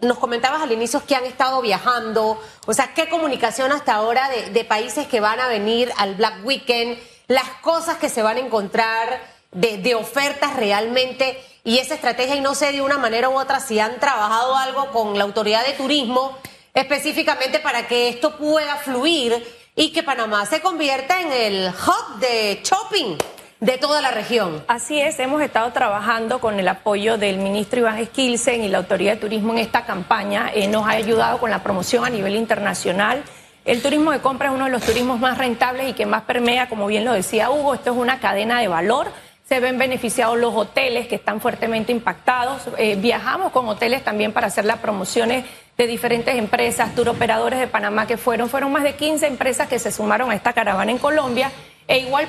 Nos 0.00 0.18
comentabas 0.18 0.62
al 0.62 0.72
inicio 0.72 1.04
que 1.04 1.16
han 1.16 1.24
estado 1.24 1.60
viajando, 1.60 2.40
o 2.66 2.72
sea, 2.72 2.94
¿qué 2.94 3.10
comunicación 3.10 3.72
hasta 3.72 3.94
ahora 3.94 4.30
de, 4.30 4.64
países 4.64 5.06
que 5.06 5.20
van 5.20 5.40
a 5.40 5.48
venir 5.48 5.92
al 5.98 6.14
Black 6.14 6.44
Weekend? 6.44 6.98
Las 7.26 7.48
cosas 7.60 7.98
que 7.98 8.08
se 8.08 8.22
van 8.22 8.38
a 8.38 8.40
encontrar 8.40 9.20
de 9.52 9.94
ofertas 9.94 10.56
realmente 10.56 11.38
y 11.64 11.78
esa 11.78 11.94
estrategia, 11.94 12.36
y 12.36 12.40
no 12.40 12.54
sé 12.54 12.72
de 12.72 12.82
una 12.82 12.98
manera 12.98 13.28
u 13.28 13.38
otra 13.38 13.60
si 13.60 13.78
han 13.78 14.00
trabajado 14.00 14.56
algo 14.56 14.90
con 14.92 15.18
la 15.18 15.24
autoridad 15.24 15.64
de 15.64 15.72
turismo 15.72 16.36
específicamente 16.74 17.58
para 17.58 17.86
que 17.86 18.08
esto 18.08 18.36
pueda 18.36 18.76
fluir 18.76 19.44
y 19.74 19.92
que 19.92 20.02
Panamá 20.02 20.46
se 20.46 20.60
convierta 20.60 21.20
en 21.20 21.32
el 21.32 21.68
hub 21.68 22.20
de 22.20 22.60
shopping 22.62 23.16
de 23.60 23.76
toda 23.76 24.00
la 24.00 24.10
región. 24.10 24.64
Así 24.68 25.00
es, 25.00 25.18
hemos 25.18 25.42
estado 25.42 25.70
trabajando 25.72 26.40
con 26.40 26.58
el 26.58 26.68
apoyo 26.68 27.18
del 27.18 27.38
ministro 27.38 27.80
Iván 27.80 27.98
Esquilsen 27.98 28.64
y 28.64 28.68
la 28.68 28.78
Autoridad 28.78 29.14
de 29.14 29.20
Turismo 29.20 29.52
en 29.52 29.58
esta 29.58 29.84
campaña. 29.84 30.50
Eh, 30.54 30.66
nos 30.66 30.86
ha 30.86 30.90
ayudado 30.90 31.38
con 31.38 31.50
la 31.50 31.62
promoción 31.62 32.04
a 32.04 32.10
nivel 32.10 32.36
internacional. 32.36 33.22
El 33.66 33.82
turismo 33.82 34.12
de 34.12 34.20
compra 34.20 34.48
es 34.48 34.54
uno 34.54 34.64
de 34.64 34.70
los 34.70 34.82
turismos 34.82 35.20
más 35.20 35.36
rentables 35.36 35.90
y 35.90 35.92
que 35.92 36.06
más 36.06 36.22
permea, 36.22 36.70
como 36.70 36.86
bien 36.86 37.04
lo 37.04 37.12
decía 37.12 37.50
Hugo, 37.50 37.74
esto 37.74 37.90
es 37.90 37.96
una 37.98 38.18
cadena 38.18 38.60
de 38.60 38.68
valor. 38.68 39.12
Se 39.50 39.58
ven 39.58 39.78
beneficiados 39.78 40.38
los 40.38 40.54
hoteles 40.54 41.08
que 41.08 41.16
están 41.16 41.40
fuertemente 41.40 41.90
impactados. 41.90 42.62
Eh, 42.78 42.94
viajamos 42.94 43.50
con 43.50 43.66
hoteles 43.66 44.04
también 44.04 44.32
para 44.32 44.46
hacer 44.46 44.64
las 44.64 44.78
promociones 44.78 45.44
de 45.76 45.88
diferentes 45.88 46.36
empresas, 46.36 46.94
turoperadores 46.94 47.58
de 47.58 47.66
Panamá 47.66 48.06
que 48.06 48.16
fueron, 48.16 48.48
fueron 48.48 48.70
más 48.70 48.84
de 48.84 48.94
15 48.94 49.26
empresas 49.26 49.66
que 49.66 49.80
se 49.80 49.90
sumaron 49.90 50.30
a 50.30 50.36
esta 50.36 50.52
caravana 50.52 50.92
en 50.92 50.98
Colombia. 50.98 51.50
E 51.88 51.98
igual 51.98 52.28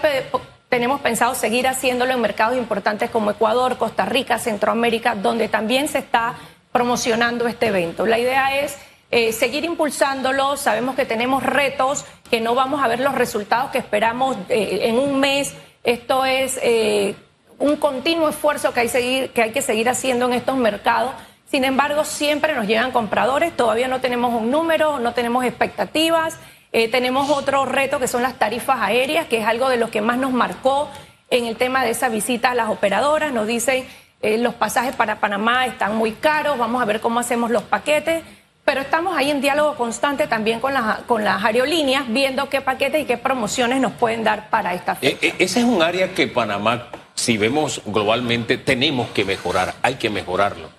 tenemos 0.67 0.99
pensado 1.01 1.35
seguir 1.35 1.67
haciéndolo 1.67 2.11
en 2.11 2.21
mercados 2.21 2.57
importantes 2.57 3.11
como 3.11 3.29
Ecuador, 3.29 3.77
Costa 3.77 4.05
Rica, 4.05 4.39
Centroamérica, 4.39 5.13
donde 5.13 5.47
también 5.47 5.89
se 5.89 5.99
está 5.99 6.33
promocionando 6.71 7.47
este 7.47 7.67
evento. 7.67 8.07
La 8.07 8.17
idea 8.17 8.59
es 8.59 8.79
eh, 9.11 9.31
seguir 9.31 9.63
impulsándolo, 9.63 10.57
sabemos 10.57 10.95
que 10.95 11.05
tenemos 11.05 11.43
retos, 11.43 12.03
que 12.31 12.41
no 12.41 12.55
vamos 12.55 12.81
a 12.81 12.87
ver 12.87 12.99
los 12.99 13.13
resultados 13.13 13.69
que 13.69 13.77
esperamos 13.77 14.37
eh, 14.49 14.79
en 14.85 14.97
un 14.97 15.19
mes. 15.19 15.53
Esto 15.83 16.25
es 16.25 16.59
eh, 16.61 17.15
un 17.57 17.75
continuo 17.77 18.29
esfuerzo 18.29 18.73
que 18.73 18.81
hay, 18.81 19.51
que 19.51 19.61
seguir 19.61 19.89
haciendo 19.89 20.27
en 20.27 20.33
estos 20.33 20.57
mercados. 20.57 21.13
Sin 21.49 21.63
embargo, 21.63 22.05
siempre 22.05 22.53
nos 22.53 22.67
llegan 22.67 22.91
compradores, 22.91 23.55
todavía 23.55 23.87
no 23.87 23.99
tenemos 23.99 24.33
un 24.33 24.51
número, 24.51 24.99
no 24.99 25.13
tenemos 25.13 25.43
expectativas. 25.43 26.37
Eh, 26.71 26.87
tenemos 26.87 27.29
otro 27.29 27.65
reto 27.65 27.99
que 27.99 28.07
son 28.07 28.21
las 28.21 28.39
tarifas 28.39 28.77
aéreas, 28.79 29.27
que 29.27 29.39
es 29.39 29.45
algo 29.45 29.69
de 29.69 29.77
lo 29.77 29.89
que 29.89 30.01
más 30.01 30.17
nos 30.17 30.31
marcó 30.31 30.89
en 31.29 31.45
el 31.45 31.57
tema 31.57 31.83
de 31.83 31.89
esa 31.89 32.09
visita 32.09 32.51
a 32.51 32.55
las 32.55 32.69
operadoras. 32.69 33.33
Nos 33.33 33.47
dicen 33.47 33.85
eh, 34.21 34.37
los 34.37 34.53
pasajes 34.53 34.95
para 34.95 35.19
Panamá 35.19 35.65
están 35.65 35.95
muy 35.95 36.11
caros, 36.11 36.57
vamos 36.57 36.81
a 36.81 36.85
ver 36.85 37.01
cómo 37.01 37.19
hacemos 37.19 37.49
los 37.49 37.63
paquetes. 37.63 38.23
Pero 38.71 38.83
estamos 38.83 39.17
ahí 39.17 39.29
en 39.29 39.41
diálogo 39.41 39.75
constante 39.75 40.27
también 40.27 40.61
con 40.61 40.73
las, 40.73 40.99
con 40.99 41.25
las 41.25 41.43
aerolíneas, 41.43 42.05
viendo 42.07 42.47
qué 42.47 42.61
paquetes 42.61 43.01
y 43.01 43.05
qué 43.05 43.17
promociones 43.17 43.81
nos 43.81 43.91
pueden 43.91 44.23
dar 44.23 44.49
para 44.49 44.73
esta 44.73 44.97
eh, 45.01 45.17
fecha. 45.19 45.35
ese 45.39 45.59
es 45.59 45.65
un 45.65 45.83
área 45.83 46.13
que 46.13 46.27
Panamá, 46.27 46.87
si 47.13 47.35
vemos 47.35 47.81
globalmente, 47.85 48.57
tenemos 48.57 49.09
que 49.09 49.25
mejorar, 49.25 49.73
hay 49.81 49.95
que 49.95 50.09
mejorarlo. 50.09 50.69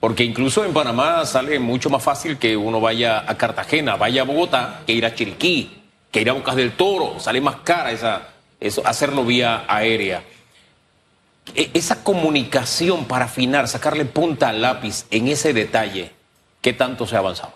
Porque 0.00 0.24
incluso 0.24 0.64
en 0.64 0.72
Panamá 0.72 1.24
sale 1.24 1.60
mucho 1.60 1.88
más 1.88 2.02
fácil 2.02 2.36
que 2.36 2.56
uno 2.56 2.80
vaya 2.80 3.22
a 3.24 3.36
Cartagena, 3.36 3.94
vaya 3.94 4.22
a 4.22 4.24
Bogotá, 4.24 4.80
que 4.84 4.94
ir 4.94 5.06
a 5.06 5.14
Chiriquí, 5.14 5.84
que 6.10 6.22
ir 6.22 6.30
a 6.30 6.32
Bocas 6.32 6.56
del 6.56 6.72
Toro. 6.72 7.20
Sale 7.20 7.40
más 7.40 7.58
cara 7.62 7.92
esa, 7.92 8.22
eso, 8.58 8.82
hacerlo 8.84 9.24
vía 9.24 9.66
aérea. 9.68 10.24
E, 11.54 11.70
esa 11.74 12.02
comunicación 12.02 13.04
para 13.04 13.26
afinar, 13.26 13.68
sacarle 13.68 14.04
punta 14.04 14.48
al 14.48 14.62
lápiz 14.62 15.04
en 15.12 15.28
ese 15.28 15.52
detalle, 15.52 16.15
¿qué 16.66 16.72
tanto 16.72 17.06
se 17.06 17.14
ha 17.14 17.20
avanzado? 17.20 17.52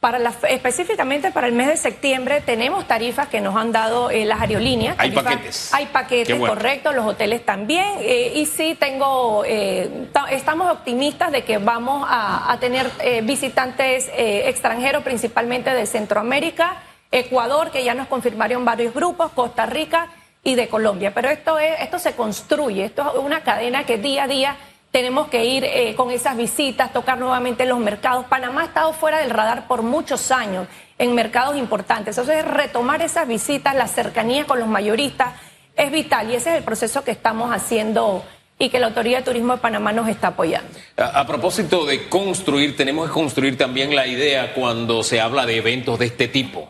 Para 0.00 0.18
la, 0.18 0.34
específicamente 0.48 1.30
para 1.30 1.46
el 1.46 1.52
mes 1.52 1.68
de 1.68 1.76
septiembre 1.76 2.40
tenemos 2.40 2.88
tarifas 2.88 3.28
que 3.28 3.40
nos 3.40 3.54
han 3.54 3.70
dado 3.70 4.10
eh, 4.10 4.24
las 4.24 4.40
aerolíneas. 4.40 4.96
Hay 4.98 5.12
paquetes. 5.12 5.72
Hay 5.72 5.86
paquetes, 5.86 6.36
bueno. 6.36 6.54
correcto, 6.54 6.92
los 6.92 7.06
hoteles 7.06 7.46
también. 7.46 7.86
Eh, 8.00 8.32
y 8.34 8.46
sí 8.46 8.74
tengo, 8.74 9.44
eh, 9.46 10.08
estamos 10.32 10.72
optimistas 10.72 11.30
de 11.30 11.44
que 11.44 11.58
vamos 11.58 12.04
a, 12.10 12.50
a 12.50 12.58
tener 12.58 12.90
visitantes 13.22 14.10
extranjeros, 14.12 15.04
principalmente 15.04 15.70
de 15.72 15.86
Centroamérica, 15.86 16.78
Ecuador, 17.12 17.70
que 17.70 17.84
ya 17.84 17.94
nos 17.94 18.08
confirmaron 18.08 18.64
varios 18.64 18.92
grupos, 18.92 19.30
Costa 19.30 19.66
Rica 19.66 20.08
y 20.42 20.56
de 20.56 20.66
Colombia. 20.66 21.14
Pero 21.14 21.28
esto, 21.28 21.60
es, 21.60 21.80
esto 21.80 22.00
se 22.00 22.16
construye, 22.16 22.86
esto 22.86 23.08
es 23.14 23.24
una 23.24 23.42
cadena 23.42 23.84
que 23.84 23.98
día 23.98 24.24
a 24.24 24.26
día 24.26 24.56
tenemos 24.90 25.28
que 25.28 25.44
ir 25.44 25.64
eh, 25.64 25.94
con 25.96 26.10
esas 26.10 26.36
visitas, 26.36 26.92
tocar 26.92 27.18
nuevamente 27.18 27.64
los 27.66 27.78
mercados. 27.78 28.26
Panamá 28.26 28.62
ha 28.62 28.64
estado 28.64 28.92
fuera 28.92 29.18
del 29.18 29.30
radar 29.30 29.68
por 29.68 29.82
muchos 29.82 30.30
años 30.30 30.66
en 30.98 31.14
mercados 31.14 31.56
importantes. 31.56 32.18
Entonces, 32.18 32.44
retomar 32.44 33.00
esas 33.00 33.28
visitas, 33.28 33.74
la 33.74 33.86
cercanía 33.86 34.46
con 34.46 34.58
los 34.58 34.68
mayoristas 34.68 35.34
es 35.76 35.92
vital 35.92 36.30
y 36.30 36.34
ese 36.34 36.50
es 36.50 36.56
el 36.56 36.64
proceso 36.64 37.04
que 37.04 37.12
estamos 37.12 37.54
haciendo 37.54 38.24
y 38.58 38.68
que 38.68 38.78
la 38.78 38.88
Autoridad 38.88 39.18
de 39.18 39.24
Turismo 39.24 39.54
de 39.54 39.60
Panamá 39.60 39.92
nos 39.92 40.08
está 40.08 40.28
apoyando. 40.28 40.68
A, 40.98 41.20
a, 41.20 41.26
propósito 41.26 41.86
de 41.86 42.08
construir, 42.08 42.76
tenemos 42.76 43.08
que 43.08 43.14
construir 43.14 43.56
también 43.56 43.96
la 43.96 44.06
idea 44.06 44.52
cuando 44.52 45.02
se 45.02 45.20
habla 45.20 45.46
de 45.46 45.56
eventos 45.56 45.98
de 45.98 46.06
este 46.06 46.28
tipo, 46.28 46.68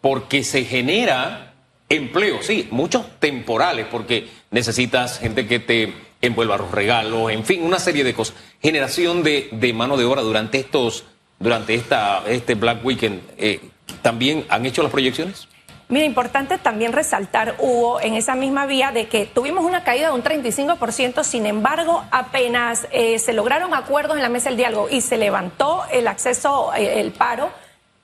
porque 0.00 0.42
se 0.42 0.64
genera 0.64 1.52
empleo, 1.88 2.42
sí, 2.42 2.66
muchos 2.72 3.04
temporales, 3.20 3.86
porque 3.88 4.28
necesitas 4.50 5.20
gente 5.20 5.46
que 5.46 5.60
te 5.60 6.09
envuelva 6.22 6.56
los 6.56 6.70
regalos, 6.70 7.30
en 7.30 7.44
fin, 7.44 7.62
una 7.62 7.78
serie 7.78 8.04
de 8.04 8.14
cosas. 8.14 8.36
Generación 8.62 9.22
de, 9.22 9.48
de 9.52 9.72
mano 9.72 9.96
de 9.96 10.04
obra 10.04 10.22
durante 10.22 10.58
estos, 10.58 11.04
durante 11.38 11.74
esta, 11.74 12.22
este 12.26 12.54
Black 12.54 12.84
Weekend, 12.84 13.22
eh, 13.38 13.60
¿también 14.02 14.44
han 14.48 14.66
hecho 14.66 14.82
las 14.82 14.92
proyecciones? 14.92 15.48
Mira, 15.88 16.04
importante 16.04 16.56
también 16.58 16.92
resaltar, 16.92 17.56
Hugo, 17.58 18.00
en 18.00 18.14
esa 18.14 18.36
misma 18.36 18.64
vía 18.66 18.92
de 18.92 19.08
que 19.08 19.26
tuvimos 19.26 19.64
una 19.64 19.82
caída 19.82 20.08
de 20.08 20.14
un 20.14 20.22
35%, 20.22 21.24
sin 21.24 21.46
embargo, 21.46 22.04
apenas 22.12 22.86
eh, 22.92 23.18
se 23.18 23.32
lograron 23.32 23.74
acuerdos 23.74 24.16
en 24.16 24.22
la 24.22 24.28
mesa 24.28 24.50
del 24.50 24.56
diálogo 24.56 24.88
y 24.88 25.00
se 25.00 25.16
levantó 25.16 25.82
el 25.90 26.06
acceso, 26.06 26.72
eh, 26.74 27.00
el 27.00 27.10
paro, 27.10 27.50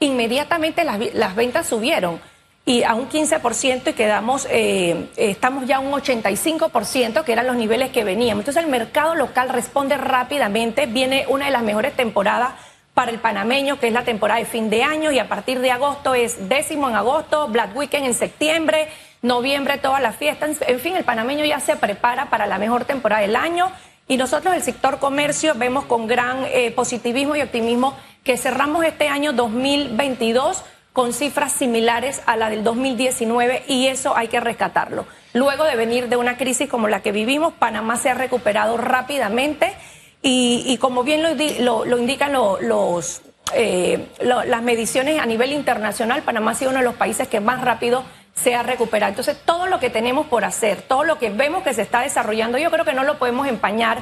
inmediatamente 0.00 0.82
las, 0.82 0.98
las 1.14 1.36
ventas 1.36 1.68
subieron 1.68 2.20
y 2.68 2.82
a 2.82 2.94
un 2.94 3.08
15% 3.08 3.90
y 3.90 3.92
quedamos, 3.92 4.48
eh, 4.50 5.08
estamos 5.16 5.66
ya 5.66 5.76
a 5.76 5.80
un 5.80 5.92
85%, 5.92 7.22
que 7.22 7.32
eran 7.32 7.46
los 7.46 7.54
niveles 7.54 7.90
que 7.90 8.02
veníamos. 8.02 8.42
Entonces 8.42 8.64
el 8.64 8.68
mercado 8.68 9.14
local 9.14 9.48
responde 9.50 9.96
rápidamente, 9.96 10.86
viene 10.86 11.26
una 11.28 11.44
de 11.44 11.52
las 11.52 11.62
mejores 11.62 11.94
temporadas 11.94 12.54
para 12.92 13.12
el 13.12 13.20
panameño, 13.20 13.78
que 13.78 13.86
es 13.86 13.92
la 13.92 14.02
temporada 14.02 14.40
de 14.40 14.46
fin 14.46 14.68
de 14.68 14.82
año, 14.82 15.12
y 15.12 15.20
a 15.20 15.28
partir 15.28 15.60
de 15.60 15.70
agosto 15.70 16.14
es 16.16 16.48
décimo 16.48 16.88
en 16.88 16.96
agosto, 16.96 17.46
Black 17.46 17.76
Weekend 17.76 18.04
en 18.04 18.14
septiembre, 18.14 18.88
noviembre 19.22 19.78
todas 19.78 20.02
las 20.02 20.16
fiestas, 20.16 20.56
en 20.66 20.80
fin, 20.80 20.96
el 20.96 21.04
panameño 21.04 21.44
ya 21.44 21.60
se 21.60 21.76
prepara 21.76 22.30
para 22.30 22.48
la 22.48 22.58
mejor 22.58 22.84
temporada 22.84 23.22
del 23.22 23.36
año. 23.36 23.70
Y 24.08 24.16
nosotros, 24.16 24.54
el 24.54 24.62
sector 24.62 24.98
comercio, 24.98 25.54
vemos 25.54 25.84
con 25.84 26.06
gran 26.08 26.44
eh, 26.46 26.72
positivismo 26.72 27.36
y 27.36 27.42
optimismo 27.42 27.96
que 28.24 28.36
cerramos 28.36 28.84
este 28.84 29.08
año 29.08 29.32
2022 29.32 30.64
con 30.96 31.12
cifras 31.12 31.52
similares 31.52 32.22
a 32.24 32.38
la 32.38 32.48
del 32.48 32.64
2019 32.64 33.64
y 33.68 33.88
eso 33.88 34.16
hay 34.16 34.28
que 34.28 34.40
rescatarlo. 34.40 35.04
Luego 35.34 35.64
de 35.64 35.76
venir 35.76 36.08
de 36.08 36.16
una 36.16 36.38
crisis 36.38 36.70
como 36.70 36.88
la 36.88 37.02
que 37.02 37.12
vivimos, 37.12 37.52
Panamá 37.52 37.98
se 37.98 38.08
ha 38.08 38.14
recuperado 38.14 38.78
rápidamente 38.78 39.74
y, 40.22 40.78
como 40.80 41.04
bien 41.04 41.22
lo, 41.22 41.98
indican 41.98 42.32
lo, 42.32 42.58
los, 42.62 43.20
eh, 43.52 44.06
las 44.22 44.62
mediciones 44.62 45.20
a 45.20 45.26
nivel 45.26 45.52
internacional, 45.52 46.22
Panamá 46.22 46.52
ha 46.52 46.54
sido 46.54 46.70
uno 46.70 46.78
de 46.78 46.86
los 46.86 46.94
países 46.94 47.28
que 47.28 47.40
más 47.40 47.60
rápido 47.60 48.02
se 48.34 48.54
ha 48.54 48.62
recuperado. 48.62 49.10
Entonces, 49.10 49.36
todo 49.44 49.66
lo 49.66 49.78
que 49.78 49.90
tenemos 49.90 50.24
por 50.28 50.46
hacer, 50.46 50.80
todo 50.80 51.04
lo 51.04 51.18
que 51.18 51.28
vemos 51.28 51.62
que 51.62 51.74
se 51.74 51.82
está 51.82 52.00
desarrollando, 52.00 52.56
yo 52.56 52.70
creo 52.70 52.86
que 52.86 52.94
no 52.94 53.04
lo 53.04 53.18
podemos 53.18 53.46
empañar 53.48 53.98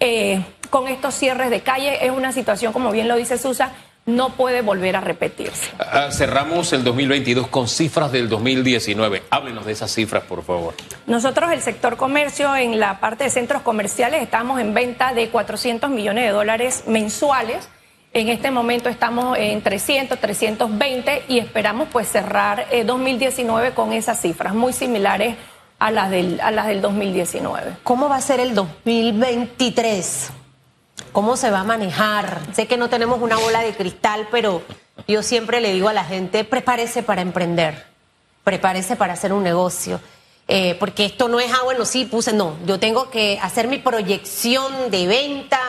eh, 0.00 0.44
con 0.70 0.88
estos 0.88 1.14
cierres 1.14 1.50
de 1.50 1.60
calle. 1.60 2.04
Es 2.04 2.10
una 2.10 2.32
situación, 2.32 2.72
como 2.72 2.90
bien 2.90 3.06
lo 3.06 3.14
dice 3.14 3.38
Susa, 3.38 3.70
no 4.06 4.30
puede 4.30 4.62
volver 4.62 4.96
a 4.96 5.00
repetirse. 5.00 5.70
Ah, 5.78 6.08
cerramos 6.10 6.72
el 6.72 6.82
2022 6.82 7.46
con 7.48 7.68
cifras 7.68 8.10
del 8.10 8.28
2019. 8.28 9.22
Háblenos 9.30 9.64
de 9.64 9.72
esas 9.72 9.92
cifras, 9.92 10.24
por 10.24 10.42
favor. 10.42 10.74
Nosotros, 11.06 11.52
el 11.52 11.62
sector 11.62 11.96
comercio, 11.96 12.54
en 12.56 12.80
la 12.80 12.98
parte 13.00 13.24
de 13.24 13.30
centros 13.30 13.62
comerciales, 13.62 14.22
estamos 14.22 14.60
en 14.60 14.74
venta 14.74 15.14
de 15.14 15.28
400 15.28 15.90
millones 15.90 16.24
de 16.24 16.30
dólares 16.30 16.84
mensuales. 16.86 17.68
En 18.12 18.28
este 18.28 18.50
momento 18.50 18.88
estamos 18.88 19.38
en 19.38 19.62
300, 19.62 20.18
320 20.18 21.24
y 21.28 21.38
esperamos 21.38 21.88
pues 21.90 22.08
cerrar 22.08 22.66
eh, 22.70 22.84
2019 22.84 23.72
con 23.72 23.92
esas 23.92 24.20
cifras 24.20 24.54
muy 24.54 24.74
similares 24.74 25.36
a 25.78 25.90
las 25.90 26.10
del, 26.10 26.38
a 26.40 26.50
las 26.50 26.66
del 26.66 26.82
2019. 26.82 27.76
¿Cómo 27.82 28.08
va 28.08 28.16
a 28.16 28.20
ser 28.20 28.40
el 28.40 28.54
2023? 28.54 30.41
¿Cómo 31.12 31.36
se 31.36 31.50
va 31.50 31.60
a 31.60 31.64
manejar? 31.64 32.40
Sé 32.54 32.66
que 32.66 32.76
no 32.76 32.88
tenemos 32.88 33.20
una 33.20 33.36
bola 33.36 33.60
de 33.62 33.74
cristal, 33.74 34.28
pero 34.30 34.62
yo 35.08 35.22
siempre 35.22 35.60
le 35.60 35.72
digo 35.72 35.88
a 35.88 35.92
la 35.92 36.04
gente, 36.04 36.44
prepárese 36.44 37.02
para 37.02 37.20
emprender, 37.20 37.86
prepárese 38.44 38.96
para 38.96 39.14
hacer 39.14 39.32
un 39.32 39.42
negocio. 39.42 40.00
Eh, 40.48 40.76
porque 40.78 41.04
esto 41.04 41.28
no 41.28 41.40
es, 41.40 41.52
ah, 41.52 41.62
bueno, 41.64 41.84
sí, 41.84 42.04
puse, 42.04 42.32
no, 42.32 42.56
yo 42.66 42.78
tengo 42.78 43.10
que 43.10 43.38
hacer 43.42 43.68
mi 43.68 43.78
proyección 43.78 44.90
de 44.90 45.06
venta, 45.06 45.60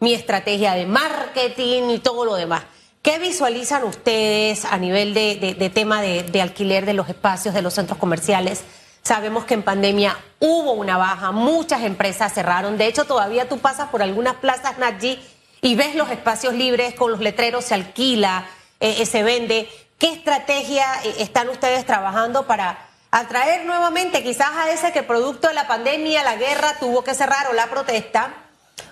mi 0.00 0.14
estrategia 0.14 0.74
de 0.74 0.86
marketing 0.86 1.90
y 1.90 1.98
todo 1.98 2.24
lo 2.24 2.34
demás. 2.34 2.62
¿Qué 3.02 3.18
visualizan 3.18 3.84
ustedes 3.84 4.64
a 4.64 4.78
nivel 4.78 5.12
de, 5.12 5.70
tema 5.74 6.00
de 6.00 6.40
alquiler 6.40 6.86
de 6.86 6.94
los 6.94 7.08
espacios, 7.08 7.54
de 7.54 7.60
los 7.60 7.74
centros 7.74 7.98
comerciales? 7.98 8.64
Sabemos 9.04 9.44
que 9.44 9.52
en 9.52 9.62
pandemia 9.62 10.18
hubo 10.40 10.72
una 10.72 10.96
baja, 10.96 11.30
muchas 11.30 11.82
empresas 11.82 12.32
cerraron. 12.32 12.78
De 12.78 12.86
hecho, 12.86 13.04
todavía 13.04 13.50
tú 13.50 13.58
pasas 13.58 13.90
por 13.90 14.02
algunas 14.02 14.36
plazas 14.36 14.78
Naji 14.78 15.22
y 15.60 15.74
ves 15.74 15.94
los 15.94 16.10
espacios 16.10 16.54
libres 16.54 16.94
con 16.94 17.10
los 17.10 17.20
letreros, 17.20 17.66
se 17.66 17.74
alquila, 17.74 18.46
eh, 18.80 19.04
se 19.04 19.22
vende. 19.22 19.68
¿Qué 19.98 20.08
estrategia 20.10 20.86
eh, 21.04 21.16
están 21.18 21.50
ustedes 21.50 21.84
trabajando 21.84 22.46
para 22.46 22.78
atraer 23.10 23.66
nuevamente 23.66 24.22
quizás 24.22 24.50
a 24.56 24.70
ese 24.70 24.90
que 24.90 25.02
producto 25.02 25.48
de 25.48 25.54
la 25.54 25.68
pandemia, 25.68 26.24
la 26.24 26.36
guerra 26.36 26.78
tuvo 26.80 27.04
que 27.04 27.14
cerrar 27.14 27.48
o 27.48 27.52
la 27.52 27.66
protesta, 27.66 28.32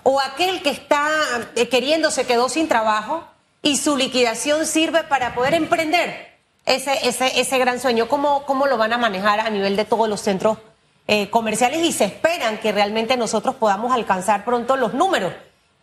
o 0.03 0.21
aquel 0.21 0.63
que 0.63 0.71
está 0.71 1.09
eh, 1.57 1.69
queriendo 1.69 2.11
se 2.11 2.27
quedó 2.27 2.51
sin 2.51 2.69
trabajo 2.69 3.25
y 3.63 3.79
su 3.79 3.97
liquidación 3.97 4.67
sirve 4.67 5.05
para 5.05 5.35
poder 5.35 5.55
emprender 5.55 6.32
ese, 6.67 7.07
ese, 7.07 7.41
ese 7.41 7.59
gran 7.59 7.81
sueño? 7.81 8.09
¿Cómo, 8.09 8.45
¿Cómo 8.45 8.67
lo 8.67 8.77
van 8.77 8.93
a 8.93 8.99
manejar 8.99 9.41
a 9.41 9.51
nivel 9.51 9.77
de 9.77 9.85
todos 9.85 10.09
los 10.09 10.21
centros 10.21 10.59
eh, 11.09 11.31
comerciales 11.31 11.83
y 11.83 11.93
se 11.93 12.05
esperan 12.05 12.59
que 12.59 12.71
realmente 12.71 13.17
nosotros 13.17 13.57
podamos 13.57 13.93
alcanzar 13.93 14.45
pronto 14.45 14.77
los 14.77 14.95
números 14.95 15.33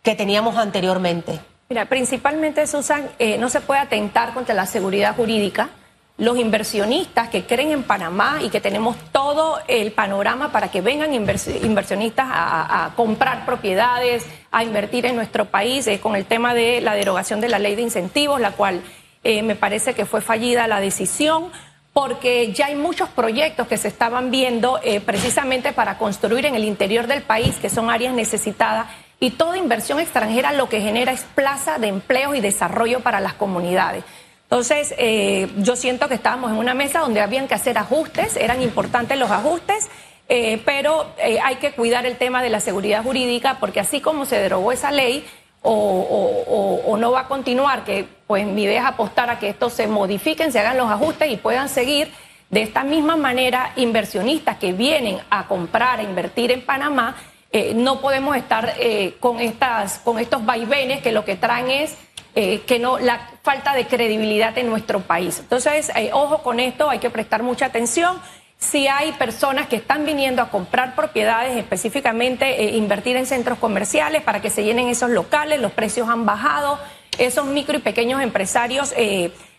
que 0.02 0.14
teníamos 0.14 0.56
anteriormente? 0.56 1.40
Mira, 1.68 1.84
principalmente, 1.84 2.66
Susan, 2.66 3.10
eh, 3.18 3.38
no 3.38 3.48
se 3.48 3.60
puede 3.60 3.80
atentar 3.80 4.32
contra 4.34 4.54
la 4.54 4.66
seguridad 4.66 5.14
jurídica. 5.14 5.68
Los 6.16 6.38
inversionistas 6.38 7.28
que 7.28 7.46
creen 7.46 7.70
en 7.70 7.82
Panamá 7.82 8.38
y 8.42 8.50
que 8.50 8.60
tenemos 8.60 8.96
todo 9.12 9.58
el 9.68 9.92
panorama 9.92 10.52
para 10.52 10.70
que 10.70 10.80
vengan 10.80 11.14
inversionistas 11.14 12.26
a, 12.28 12.92
comprar 12.96 13.46
propiedades, 13.46 14.26
a 14.50 14.64
invertir 14.64 15.06
en 15.06 15.16
nuestro 15.16 15.46
país, 15.46 15.88
con 16.02 16.16
el 16.16 16.26
tema 16.26 16.52
de 16.52 16.82
la 16.82 16.94
derogación 16.94 17.40
de 17.40 17.48
la 17.48 17.58
ley 17.58 17.74
de 17.74 17.82
incentivos, 17.82 18.38
la 18.38 18.50
cual 18.50 18.82
eh, 19.24 19.42
me 19.42 19.56
parece 19.56 19.94
que 19.94 20.06
fue 20.06 20.20
fallida 20.20 20.66
la 20.66 20.80
decisión 20.80 21.50
porque 21.92 22.52
ya 22.52 22.66
hay 22.66 22.76
muchos 22.76 23.08
proyectos 23.08 23.66
que 23.66 23.76
se 23.76 23.88
estaban 23.88 24.30
viendo 24.30 24.78
precisamente 25.04 25.72
para 25.72 25.98
construir 25.98 26.46
en 26.46 26.54
el 26.54 26.62
interior 26.62 27.08
del 27.08 27.22
país, 27.22 27.56
que 27.56 27.68
son 27.68 27.90
áreas 27.90 28.14
necesitadas 28.14 28.86
y 29.20 29.30
toda 29.30 29.58
inversión 29.58 30.00
extranjera 30.00 30.52
lo 30.52 30.68
que 30.68 30.80
genera 30.80 31.12
es 31.12 31.22
plaza 31.34 31.78
de 31.78 31.88
empleo 31.88 32.34
y 32.34 32.40
desarrollo 32.40 33.00
para 33.00 33.20
las 33.20 33.34
comunidades. 33.34 34.02
Entonces, 34.44 34.94
eh, 34.98 35.48
yo 35.58 35.76
siento 35.76 36.08
que 36.08 36.14
estábamos 36.14 36.50
en 36.50 36.56
una 36.56 36.74
mesa 36.74 37.00
donde 37.00 37.20
habían 37.20 37.46
que 37.46 37.54
hacer 37.54 37.78
ajustes, 37.78 38.36
eran 38.36 38.62
importantes 38.62 39.16
los 39.16 39.30
ajustes, 39.30 39.88
eh, 40.28 40.60
pero 40.64 41.12
eh, 41.18 41.38
hay 41.40 41.56
que 41.56 41.72
cuidar 41.72 42.06
el 42.06 42.16
tema 42.16 42.42
de 42.42 42.48
la 42.48 42.60
seguridad 42.60 43.02
jurídica 43.02 43.58
porque 43.60 43.78
así 43.78 44.00
como 44.00 44.24
se 44.24 44.40
derogó 44.40 44.72
esa 44.72 44.90
ley 44.90 45.24
o 45.62 46.96
no 46.98 47.12
va 47.12 47.20
a 47.20 47.28
continuar, 47.28 47.84
que 47.84 48.08
pues 48.30 48.46
mi 48.46 48.62
idea 48.62 48.82
es 48.82 48.86
apostar 48.86 49.28
a 49.28 49.40
que 49.40 49.48
esto 49.48 49.70
se 49.70 49.88
modifiquen, 49.88 50.52
se 50.52 50.60
hagan 50.60 50.76
los 50.76 50.88
ajustes 50.88 51.32
y 51.32 51.36
puedan 51.36 51.68
seguir. 51.68 52.12
De 52.48 52.62
esta 52.62 52.84
misma 52.84 53.16
manera, 53.16 53.72
inversionistas 53.74 54.56
que 54.58 54.72
vienen 54.72 55.18
a 55.30 55.48
comprar, 55.48 55.98
a 55.98 56.04
invertir 56.04 56.52
en 56.52 56.64
Panamá, 56.64 57.16
eh, 57.50 57.72
no 57.74 58.00
podemos 58.00 58.36
estar 58.36 58.74
eh, 58.78 59.16
con, 59.18 59.40
estas, 59.40 59.98
con 59.98 60.20
estos 60.20 60.46
vaivenes 60.46 61.02
que 61.02 61.10
lo 61.10 61.24
que 61.24 61.34
traen 61.34 61.72
es 61.72 61.96
eh, 62.36 62.60
que 62.68 62.78
no 62.78 63.00
la 63.00 63.30
falta 63.42 63.74
de 63.74 63.88
credibilidad 63.88 64.56
en 64.58 64.70
nuestro 64.70 65.00
país. 65.00 65.40
Entonces, 65.40 65.90
ojo 66.12 66.44
con 66.44 66.60
esto, 66.60 66.88
hay 66.88 67.00
que 67.00 67.10
prestar 67.10 67.42
mucha 67.42 67.66
atención. 67.66 68.16
Si 68.58 68.86
hay 68.86 69.10
personas 69.10 69.66
que 69.66 69.74
están 69.74 70.06
viniendo 70.06 70.40
a 70.40 70.50
comprar 70.50 70.94
propiedades, 70.94 71.56
específicamente 71.56 72.76
invertir 72.76 73.16
en 73.16 73.26
centros 73.26 73.58
comerciales 73.58 74.22
para 74.22 74.40
que 74.40 74.50
se 74.50 74.62
llenen 74.62 74.86
esos 74.86 75.10
locales, 75.10 75.60
los 75.60 75.72
precios 75.72 76.08
han 76.08 76.26
bajado, 76.26 76.78
esos 77.18 77.46
micro 77.46 77.76
y 77.76 77.80
pequeños 77.80 78.22
empresarios 78.22 78.94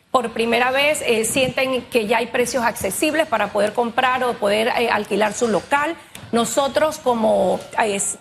por 0.09 0.31
primera 0.31 0.71
vez 0.71 1.03
sienten 1.27 1.83
que 1.83 2.07
ya 2.07 2.17
hay 2.17 2.27
precios 2.27 2.63
accesibles 2.63 3.27
para 3.27 3.47
poder 3.47 3.73
comprar 3.73 4.23
o 4.23 4.33
poder 4.33 4.69
alquilar 4.69 5.33
su 5.33 5.47
local. 5.47 5.95
Nosotros 6.31 6.97
como 6.97 7.59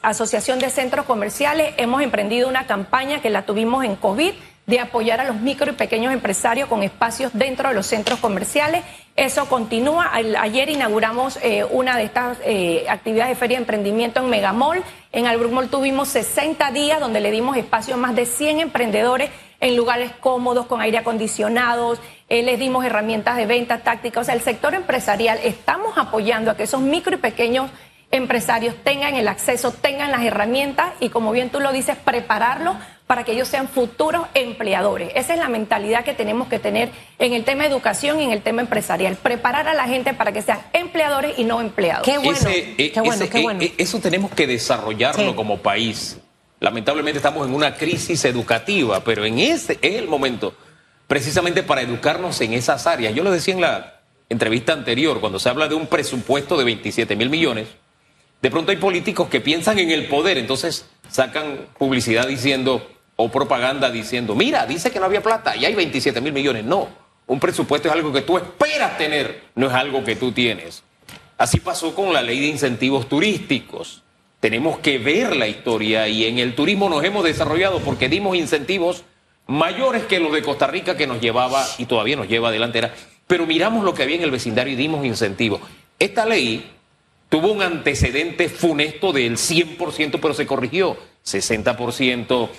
Asociación 0.02 0.58
de 0.58 0.70
Centros 0.70 1.06
Comerciales 1.06 1.74
hemos 1.76 2.02
emprendido 2.02 2.48
una 2.48 2.66
campaña 2.66 3.20
que 3.20 3.30
la 3.30 3.42
tuvimos 3.46 3.84
en 3.84 3.96
COVID 3.96 4.32
de 4.70 4.78
apoyar 4.78 5.20
a 5.20 5.24
los 5.24 5.36
micro 5.36 5.72
y 5.72 5.74
pequeños 5.74 6.12
empresarios 6.12 6.68
con 6.68 6.84
espacios 6.84 7.32
dentro 7.34 7.68
de 7.68 7.74
los 7.74 7.86
centros 7.86 8.20
comerciales. 8.20 8.84
Eso 9.16 9.46
continúa. 9.48 10.12
Ayer 10.14 10.70
inauguramos 10.70 11.38
eh, 11.42 11.64
una 11.68 11.96
de 11.96 12.04
estas 12.04 12.38
eh, 12.44 12.86
actividades 12.88 13.30
de 13.30 13.34
feria 13.34 13.56
de 13.56 13.62
emprendimiento 13.62 14.20
en 14.20 14.30
Megamall. 14.30 14.84
En 15.10 15.26
Albrook 15.26 15.52
Mall 15.52 15.68
tuvimos 15.68 16.08
60 16.10 16.70
días 16.70 17.00
donde 17.00 17.20
le 17.20 17.32
dimos 17.32 17.56
espacio 17.56 17.94
a 17.94 17.96
más 17.96 18.14
de 18.14 18.26
100 18.26 18.60
emprendedores 18.60 19.30
en 19.58 19.76
lugares 19.76 20.12
cómodos, 20.20 20.66
con 20.66 20.80
aire 20.80 20.98
acondicionado. 20.98 21.98
Eh, 22.28 22.44
les 22.44 22.56
dimos 22.60 22.84
herramientas 22.84 23.36
de 23.36 23.46
venta 23.46 23.78
táctica. 23.78 24.20
O 24.20 24.24
sea, 24.24 24.34
el 24.34 24.40
sector 24.40 24.74
empresarial 24.74 25.40
estamos 25.42 25.98
apoyando 25.98 26.52
a 26.52 26.56
que 26.56 26.62
esos 26.62 26.80
micro 26.80 27.16
y 27.16 27.18
pequeños 27.18 27.70
empresarios 28.10 28.74
tengan 28.82 29.14
el 29.14 29.28
acceso, 29.28 29.72
tengan 29.72 30.10
las 30.10 30.22
herramientas 30.22 30.92
y 31.00 31.10
como 31.10 31.32
bien 31.32 31.50
tú 31.50 31.60
lo 31.60 31.72
dices, 31.72 31.96
prepararlos 31.96 32.76
para 33.06 33.24
que 33.24 33.32
ellos 33.32 33.48
sean 33.48 33.68
futuros 33.68 34.26
empleadores. 34.34 35.10
Esa 35.16 35.34
es 35.34 35.38
la 35.38 35.48
mentalidad 35.48 36.04
que 36.04 36.14
tenemos 36.14 36.48
que 36.48 36.58
tener 36.58 36.90
en 37.18 37.32
el 37.32 37.44
tema 37.44 37.64
de 37.64 37.70
educación 37.70 38.20
y 38.20 38.24
en 38.24 38.30
el 38.30 38.42
tema 38.42 38.62
empresarial. 38.62 39.16
Preparar 39.16 39.66
a 39.68 39.74
la 39.74 39.88
gente 39.88 40.14
para 40.14 40.32
que 40.32 40.42
sean 40.42 40.60
empleadores 40.72 41.38
y 41.38 41.44
no 41.44 41.60
empleados. 41.60 42.04
Qué 42.04 42.18
bueno, 42.18 42.38
qué 42.76 42.92
bueno, 43.02 43.24
qué 43.30 43.42
bueno. 43.42 43.60
E, 43.62 43.74
eso 43.78 43.98
tenemos 43.98 44.30
que 44.32 44.46
desarrollarlo 44.46 45.34
como 45.34 45.58
país. 45.58 46.18
Lamentablemente 46.60 47.18
estamos 47.18 47.46
en 47.48 47.54
una 47.54 47.74
crisis 47.74 48.24
educativa, 48.24 49.02
pero 49.02 49.24
en 49.24 49.38
ese 49.38 49.78
es 49.82 49.94
el 49.94 50.06
momento 50.06 50.54
precisamente 51.06 51.64
para 51.64 51.80
educarnos 51.80 52.40
en 52.40 52.52
esas 52.52 52.86
áreas. 52.86 53.12
Yo 53.12 53.24
lo 53.24 53.32
decía 53.32 53.54
en 53.54 53.60
la 53.60 54.00
entrevista 54.28 54.72
anterior, 54.72 55.18
cuando 55.18 55.40
se 55.40 55.48
habla 55.48 55.66
de 55.66 55.74
un 55.74 55.88
presupuesto 55.88 56.56
de 56.56 56.62
27 56.62 57.16
mil 57.16 57.30
millones, 57.30 57.66
de 58.42 58.50
pronto 58.50 58.70
hay 58.70 58.78
políticos 58.78 59.28
que 59.28 59.40
piensan 59.40 59.78
en 59.78 59.90
el 59.90 60.06
poder, 60.06 60.38
entonces 60.38 60.86
sacan 61.10 61.66
publicidad 61.78 62.26
diciendo 62.26 62.86
o 63.16 63.30
propaganda 63.30 63.90
diciendo, 63.90 64.34
mira, 64.34 64.66
dice 64.66 64.90
que 64.90 64.98
no 64.98 65.04
había 65.04 65.22
plata 65.22 65.54
y 65.56 65.66
hay 65.66 65.74
27 65.74 66.20
mil 66.20 66.32
millones. 66.32 66.64
No, 66.64 66.88
un 67.26 67.38
presupuesto 67.38 67.88
es 67.88 67.94
algo 67.94 68.12
que 68.12 68.22
tú 68.22 68.38
esperas 68.38 68.96
tener, 68.96 69.42
no 69.54 69.66
es 69.66 69.72
algo 69.74 70.02
que 70.02 70.16
tú 70.16 70.32
tienes. 70.32 70.82
Así 71.36 71.60
pasó 71.60 71.94
con 71.94 72.12
la 72.12 72.22
ley 72.22 72.40
de 72.40 72.46
incentivos 72.46 73.08
turísticos. 73.08 74.02
Tenemos 74.40 74.78
que 74.78 74.98
ver 74.98 75.36
la 75.36 75.46
historia 75.46 76.08
y 76.08 76.24
en 76.24 76.38
el 76.38 76.54
turismo 76.54 76.88
nos 76.88 77.04
hemos 77.04 77.24
desarrollado 77.24 77.80
porque 77.80 78.08
dimos 78.08 78.36
incentivos 78.36 79.04
mayores 79.46 80.04
que 80.04 80.18
los 80.18 80.32
de 80.32 80.42
Costa 80.42 80.66
Rica 80.66 80.96
que 80.96 81.06
nos 81.06 81.20
llevaba 81.20 81.66
y 81.76 81.84
todavía 81.84 82.16
nos 82.16 82.28
lleva 82.28 82.50
delantera, 82.50 82.94
pero 83.26 83.46
miramos 83.46 83.84
lo 83.84 83.92
que 83.92 84.02
había 84.02 84.16
en 84.16 84.22
el 84.22 84.30
vecindario 84.30 84.72
y 84.72 84.76
dimos 84.76 85.04
incentivos. 85.04 85.60
Esta 85.98 86.24
ley 86.24 86.70
tuvo 87.30 87.52
un 87.52 87.62
antecedente 87.62 88.50
funesto 88.50 89.12
del 89.12 89.38
100%, 89.38 90.18
pero 90.20 90.34
se 90.34 90.46
corrigió. 90.46 90.98
60% 91.24 92.50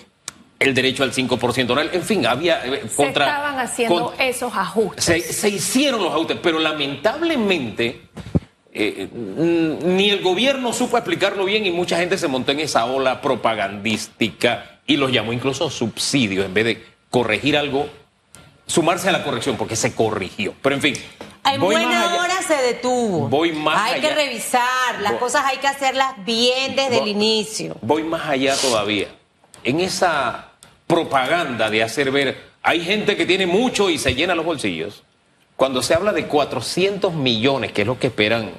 el 0.61 0.75
derecho 0.75 1.03
al 1.03 1.11
5% 1.11 1.71
oral, 1.71 1.89
en 1.91 2.03
fin, 2.03 2.25
había 2.25 2.63
eh, 2.65 2.83
contra... 2.95 3.25
Se 3.25 3.31
estaban 3.31 3.59
haciendo 3.59 4.13
esos 4.19 4.53
ajustes. 4.55 5.03
Se, 5.03 5.49
hicieron 5.49 6.03
los 6.03 6.13
ajustes, 6.13 6.37
pero 6.41 6.59
lamentablemente 6.59 8.01
eh, 8.71 9.09
ni 9.11 10.11
el 10.11 10.21
gobierno 10.21 10.71
supo 10.71 10.97
explicarlo 10.97 11.45
bien 11.45 11.65
y 11.65 11.71
mucha 11.71 11.97
gente 11.97 12.17
se 12.17 12.27
montó 12.27 12.51
en 12.51 12.59
esa 12.59 12.85
ola 12.85 13.21
propagandística 13.21 14.79
y 14.85 14.97
los 14.97 15.11
llamó 15.11 15.33
incluso 15.33 15.69
subsidios 15.71 16.45
en 16.45 16.53
vez 16.53 16.65
de 16.65 16.83
corregir 17.09 17.57
algo, 17.57 17.89
sumarse 18.67 19.09
a 19.09 19.11
la 19.11 19.23
corrección, 19.23 19.57
porque 19.57 19.75
se 19.75 19.95
corrigió. 19.95 20.53
Pero 20.61 20.75
en 20.75 20.81
fin, 20.81 20.93
en 21.53 21.61
buena 21.61 22.15
hora 22.15 22.41
se 22.41 22.55
detuvo. 22.55 23.27
Voy 23.27 23.51
más 23.51 23.91
hay 23.91 24.01
que 24.01 24.13
revisar, 24.13 24.99
las 25.01 25.13
cosas 25.13 25.43
hay 25.45 25.57
que 25.57 25.67
hacerlas 25.67 26.13
bien 26.25 26.75
desde 26.75 26.99
el 26.99 27.07
inicio. 27.07 27.77
Voy 27.81 28.03
más 28.03 28.27
allá 28.27 28.55
todavía. 28.55 29.07
En 29.63 29.79
esa 29.79 30.51
propaganda 30.87 31.69
de 31.69 31.83
hacer 31.83 32.11
ver, 32.11 32.51
hay 32.61 32.83
gente 32.83 33.15
que 33.15 33.25
tiene 33.25 33.47
mucho 33.47 33.89
y 33.89 33.97
se 33.97 34.15
llena 34.15 34.35
los 34.35 34.45
bolsillos. 34.45 35.03
Cuando 35.55 35.81
se 35.81 35.93
habla 35.93 36.11
de 36.11 36.27
400 36.27 37.13
millones, 37.13 37.71
que 37.71 37.81
es 37.81 37.87
lo 37.87 37.99
que 37.99 38.07
esperan 38.07 38.51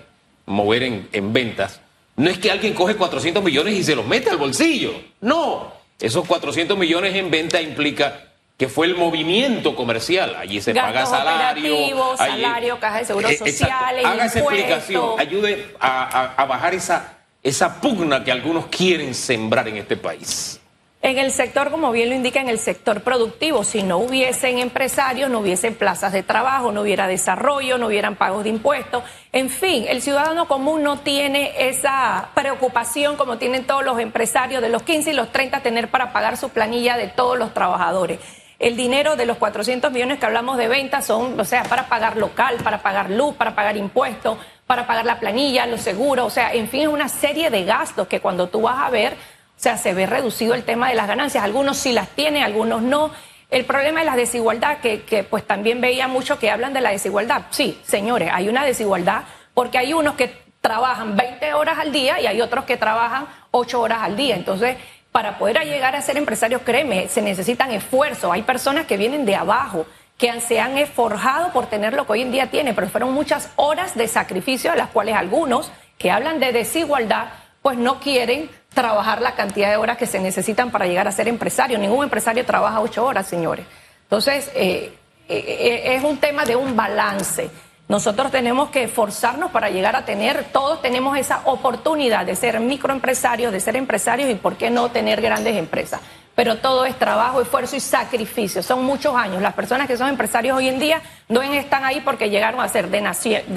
mover 0.47 0.85
en, 0.85 1.09
en 1.13 1.33
ventas, 1.33 1.81
no 2.17 2.31
es 2.31 2.39
que 2.39 2.51
alguien 2.51 2.75
coge 2.75 2.97
400 2.97 3.43
millones 3.43 3.75
y 3.75 3.83
se 3.83 3.97
los 3.97 4.07
mete 4.07 4.31
al 4.31 4.37
bolsillo. 4.37 4.93
No, 5.21 5.73
esos 5.99 6.27
400 6.27 6.77
millones 6.77 7.15
en 7.15 7.31
venta 7.31 7.61
implica 7.61 8.32
que 8.57 8.69
fue 8.69 8.87
el 8.87 8.97
movimiento 8.97 9.75
comercial. 9.75 10.37
Allí 10.37 10.61
se 10.61 10.75
paga 10.75 11.07
salario. 11.07 12.17
salario, 12.17 12.79
caja 12.79 12.99
de 12.99 13.05
seguros 13.05 13.33
eh, 13.33 13.39
sociales. 13.39 14.05
Haga 14.05 14.27
esa 14.27 14.39
explicación, 14.39 15.19
ayude 15.19 15.75
a, 15.81 16.45
bajar 16.49 16.75
esa, 16.75 17.19
esa 17.43 17.81
pugna 17.81 18.23
que 18.23 18.31
algunos 18.31 18.67
quieren 18.67 19.15
sembrar 19.15 19.69
en 19.69 19.79
este 19.79 19.97
país. 19.97 20.61
En 21.05 21.19
el 21.19 21.33
sector, 21.33 21.73
como 21.73 21.91
bien 21.91 22.11
lo 22.11 22.15
indica, 22.15 22.41
en 22.41 22.49
el 22.49 22.61
sector 22.61 23.01
productivo, 23.01 23.65
si 23.65 23.83
no 23.83 23.99
hubiesen 23.99 24.61
empresarios, 24.61 25.29
no 25.29 25.41
hubiesen 25.41 25.75
plazas 25.75 26.13
de 26.13 26.23
trabajo, 26.23 26.71
no 26.71 26.83
hubiera 26.83 27.09
desarrollo, 27.09 27.77
no 27.77 27.89
hubieran 27.89 28.15
pagos 28.15 28.45
de 28.45 28.51
impuestos. 28.51 29.03
En 29.33 29.51
fin, 29.51 29.87
el 29.89 30.01
ciudadano 30.01 30.47
común 30.47 30.85
no 30.85 31.01
tiene 31.01 31.69
esa 31.69 32.29
preocupación 32.37 33.17
como 33.17 33.39
tienen 33.39 33.67
todos 33.67 33.85
los 33.85 33.99
empresarios 33.99 34.63
de 34.63 34.69
los 34.69 34.85
15 34.85 35.11
y 35.11 35.15
los 35.15 35.33
30 35.33 35.61
tener 35.65 35.91
para 35.91 36.13
pagar 36.13 36.37
su 36.37 36.51
planilla 36.51 36.97
de 36.97 37.09
todos 37.09 37.37
los 37.37 37.53
trabajadores 37.53 38.21
el 38.63 38.77
dinero 38.77 39.17
de 39.17 39.27
los 39.27 39.39
400 39.39 39.91
millones 39.91 40.21
que 40.21 40.27
hablamos 40.27 40.57
de 40.57 40.69
ventas 40.69 41.05
son, 41.05 41.39
o 41.39 41.45
sea, 41.45 41.65
para 41.65 41.89
pagar 41.89 42.17
local, 42.17 42.59
para 42.63 42.81
pagar 42.81 43.11
luz, 43.11 43.35
para 43.35 43.57
pagar 43.57 43.77
impuestos, 43.77 44.39
para 44.69 44.87
pagar 44.87 45.05
la 45.05 45.19
planilla, 45.19 45.67
los 45.67 45.81
seguros, 45.81 46.27
o 46.27 46.31
sea, 46.31 46.55
en 46.55 46.69
fin, 46.69 46.83
es 46.83 46.87
una 46.87 47.09
serie 47.09 47.51
de 47.51 47.65
gastos 47.65 48.07
que 48.07 48.21
cuando 48.21 48.49
tú 48.49 48.63
vas 48.63 48.79
a 48.79 48.89
ver, 48.89 49.15
o 49.15 49.61
sea, 49.63 49.77
se 49.77 49.93
ve 49.95 50.07
reducido 50.07 50.55
el 50.55 50.63
tema 50.63 50.89
de 50.89 50.95
las 50.95 51.09
ganancias. 51.09 51.43
Algunos 51.43 51.77
sí 51.77 51.93
las 51.93 52.09
tienen, 52.11 52.45
algunos 52.45 52.83
no. 52.83 53.11
El 53.51 53.65
problema 53.65 54.01
es 54.01 54.07
la 54.07 54.15
desigualdad, 54.15 54.79
que, 54.79 55.03
que 55.03 55.25
pues 55.25 55.45
también 55.45 55.81
veía 55.81 56.07
mucho 56.07 56.39
que 56.39 56.49
hablan 56.49 56.73
de 56.73 56.81
la 56.81 56.91
desigualdad. 56.91 57.43
Sí, 57.51 57.81
señores, 57.85 58.31
hay 58.33 58.49
una 58.49 58.65
desigualdad 58.65 59.25
porque 59.55 59.79
hay 59.79 59.93
unos 59.93 60.15
que 60.15 60.41
trabajan 60.61 61.17
20 61.17 61.55
horas 61.55 61.79
al 61.81 61.91
día 61.91 62.21
y 62.21 62.27
hay 62.29 62.41
otros 62.41 62.65
que 62.65 62.77
trabajan 62.77 63.27
8 63.51 63.81
horas 63.81 63.99
al 64.03 64.17
día. 64.17 64.37
Entonces, 64.37 64.77
para 65.13 65.39
poder 65.39 65.59
llegar 65.65 65.95
a 65.95 66.01
ser 66.01 66.17
empresarios, 66.17 66.63
créeme, 66.63 67.09
se 67.09 67.21
necesitan 67.21 67.71
esfuerzos. 67.71 68.33
Hay 68.33 68.43
personas 68.43 68.87
que 68.87 68.97
vienen 68.97 69.27
de 69.27 69.37
abajo, 69.37 69.87
que 70.17 70.41
se 70.41 70.59
han 70.59 70.79
esforjado 70.79 71.53
por 71.53 71.67
tener 71.67 71.93
lo 71.93 72.07
que 72.07 72.13
hoy 72.13 72.23
en 72.23 72.33
día 72.33 72.51
tienen, 72.51 72.75
pero 72.75 72.89
fueron 72.89 73.13
muchas 73.13 73.51
horas 73.57 73.95
de 73.95 74.09
sacrificio, 74.09 74.73
a 74.73 74.77
las 74.77 74.89
cuales 74.89 75.15
algunos 75.15 75.71
que 75.99 76.11
hablan 76.11 76.41
de 76.41 76.53
desigualdad, 76.53 77.29
pues 77.61 77.77
no 77.77 78.01
quieren 78.01 78.51
trabajar 78.73 79.21
la 79.21 79.35
cantidad 79.35 79.71
de 79.71 79.77
horas 79.77 79.99
que 79.99 80.07
se 80.07 80.19
necesitan 80.19 80.71
para 80.71 80.87
llegar 80.87 81.07
a 81.07 81.13
ser 81.13 81.29
empresario. 81.29 81.79
Ningún 81.79 82.05
empresario 82.05 82.45
trabaja 82.45 82.81
ocho 82.81 83.05
horas, 83.05 83.27
señores. 83.27 83.67
Entonces, 84.05 84.51
eh, 84.55 84.93
eh, 85.29 85.45
eh, 85.49 85.95
es 85.95 86.05
un 86.05 86.19
tema 86.19 86.45
de 86.45 86.57
un 86.57 86.75
balance. 86.75 87.51
Nosotros 87.89 88.31
tenemos 88.31 88.71
que 88.71 88.85
esforzarnos 88.85 89.51
para 89.51 89.69
llegar 89.69 89.97
a 89.97 90.05
tener, 90.05 90.45
todos 90.53 90.81
tenemos 90.81 91.17
esa 91.19 91.43
oportunidad 91.45 92.25
de 92.25 92.37
ser 92.37 92.59
microempresarios, 92.61 93.53
de 93.53 93.61
ser 93.61 93.77
empresarios 93.77 94.31
y 94.31 94.35
por 94.35 94.57
qué 94.57 94.71
no 94.71 94.91
tener 94.91 95.21
grandes 95.21 95.57
empresas. 95.57 96.01
Pero 96.35 96.57
todo 96.57 96.87
es 96.87 96.99
trabajo, 96.99 97.43
esfuerzo 97.43 97.77
y 97.77 97.81
sacrificio. 97.81 98.63
Son 98.63 98.83
muchos 98.85 99.15
años. 99.15 99.43
Las 99.43 99.53
personas 99.53 99.87
que 99.87 99.99
son 99.99 100.09
empresarios 100.09 100.57
hoy 100.57 100.69
en 100.69 100.79
día 100.79 101.03
no 101.29 101.43
están 101.43 101.85
ahí 101.85 102.01
porque 102.01 102.31
llegaron 102.31 102.61
a 102.61 102.69
ser, 102.69 102.89
de, 102.89 103.03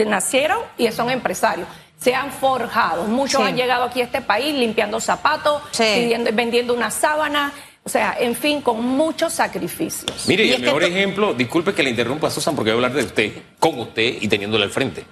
nacieron 0.06 0.60
y 0.78 0.92
son 0.92 1.10
empresarios 1.10 1.68
se 1.98 2.14
han 2.14 2.32
forjado. 2.32 3.06
Muchos 3.06 3.42
han 3.42 3.56
llegado 3.56 3.86
aquí 3.86 4.02
a 4.02 4.04
este 4.04 4.22
país 4.22 4.54
limpiando 4.54 5.00
zapatos, 5.00 5.64
vendiendo 6.34 6.74
una 6.74 6.92
sábana, 6.92 7.54
o 7.86 7.90
sea, 7.90 8.18
en 8.20 8.36
fin, 8.36 8.62
con 8.62 8.84
muchos 8.84 9.34
sacrificios. 9.34 10.28
Mire, 10.28 10.44
y, 10.44 10.54
el 10.54 10.62
mejor 10.62 10.84
ejemplo, 10.84 11.36
disculpe 11.36 11.72
que 11.76 11.84
le 11.84 11.92
interrumpa 11.92 12.28
a 12.28 12.32
Susan 12.32 12.56
porque 12.56 12.72
voy 12.72 12.84
a 12.84 12.88
hablar 12.88 13.00
de 13.00 13.06
usted, 13.06 13.32
con 13.60 13.80
usted 13.80 14.18
y 14.22 14.28
teniéndole 14.28 14.64
al 14.64 14.72
frente. 14.72 15.06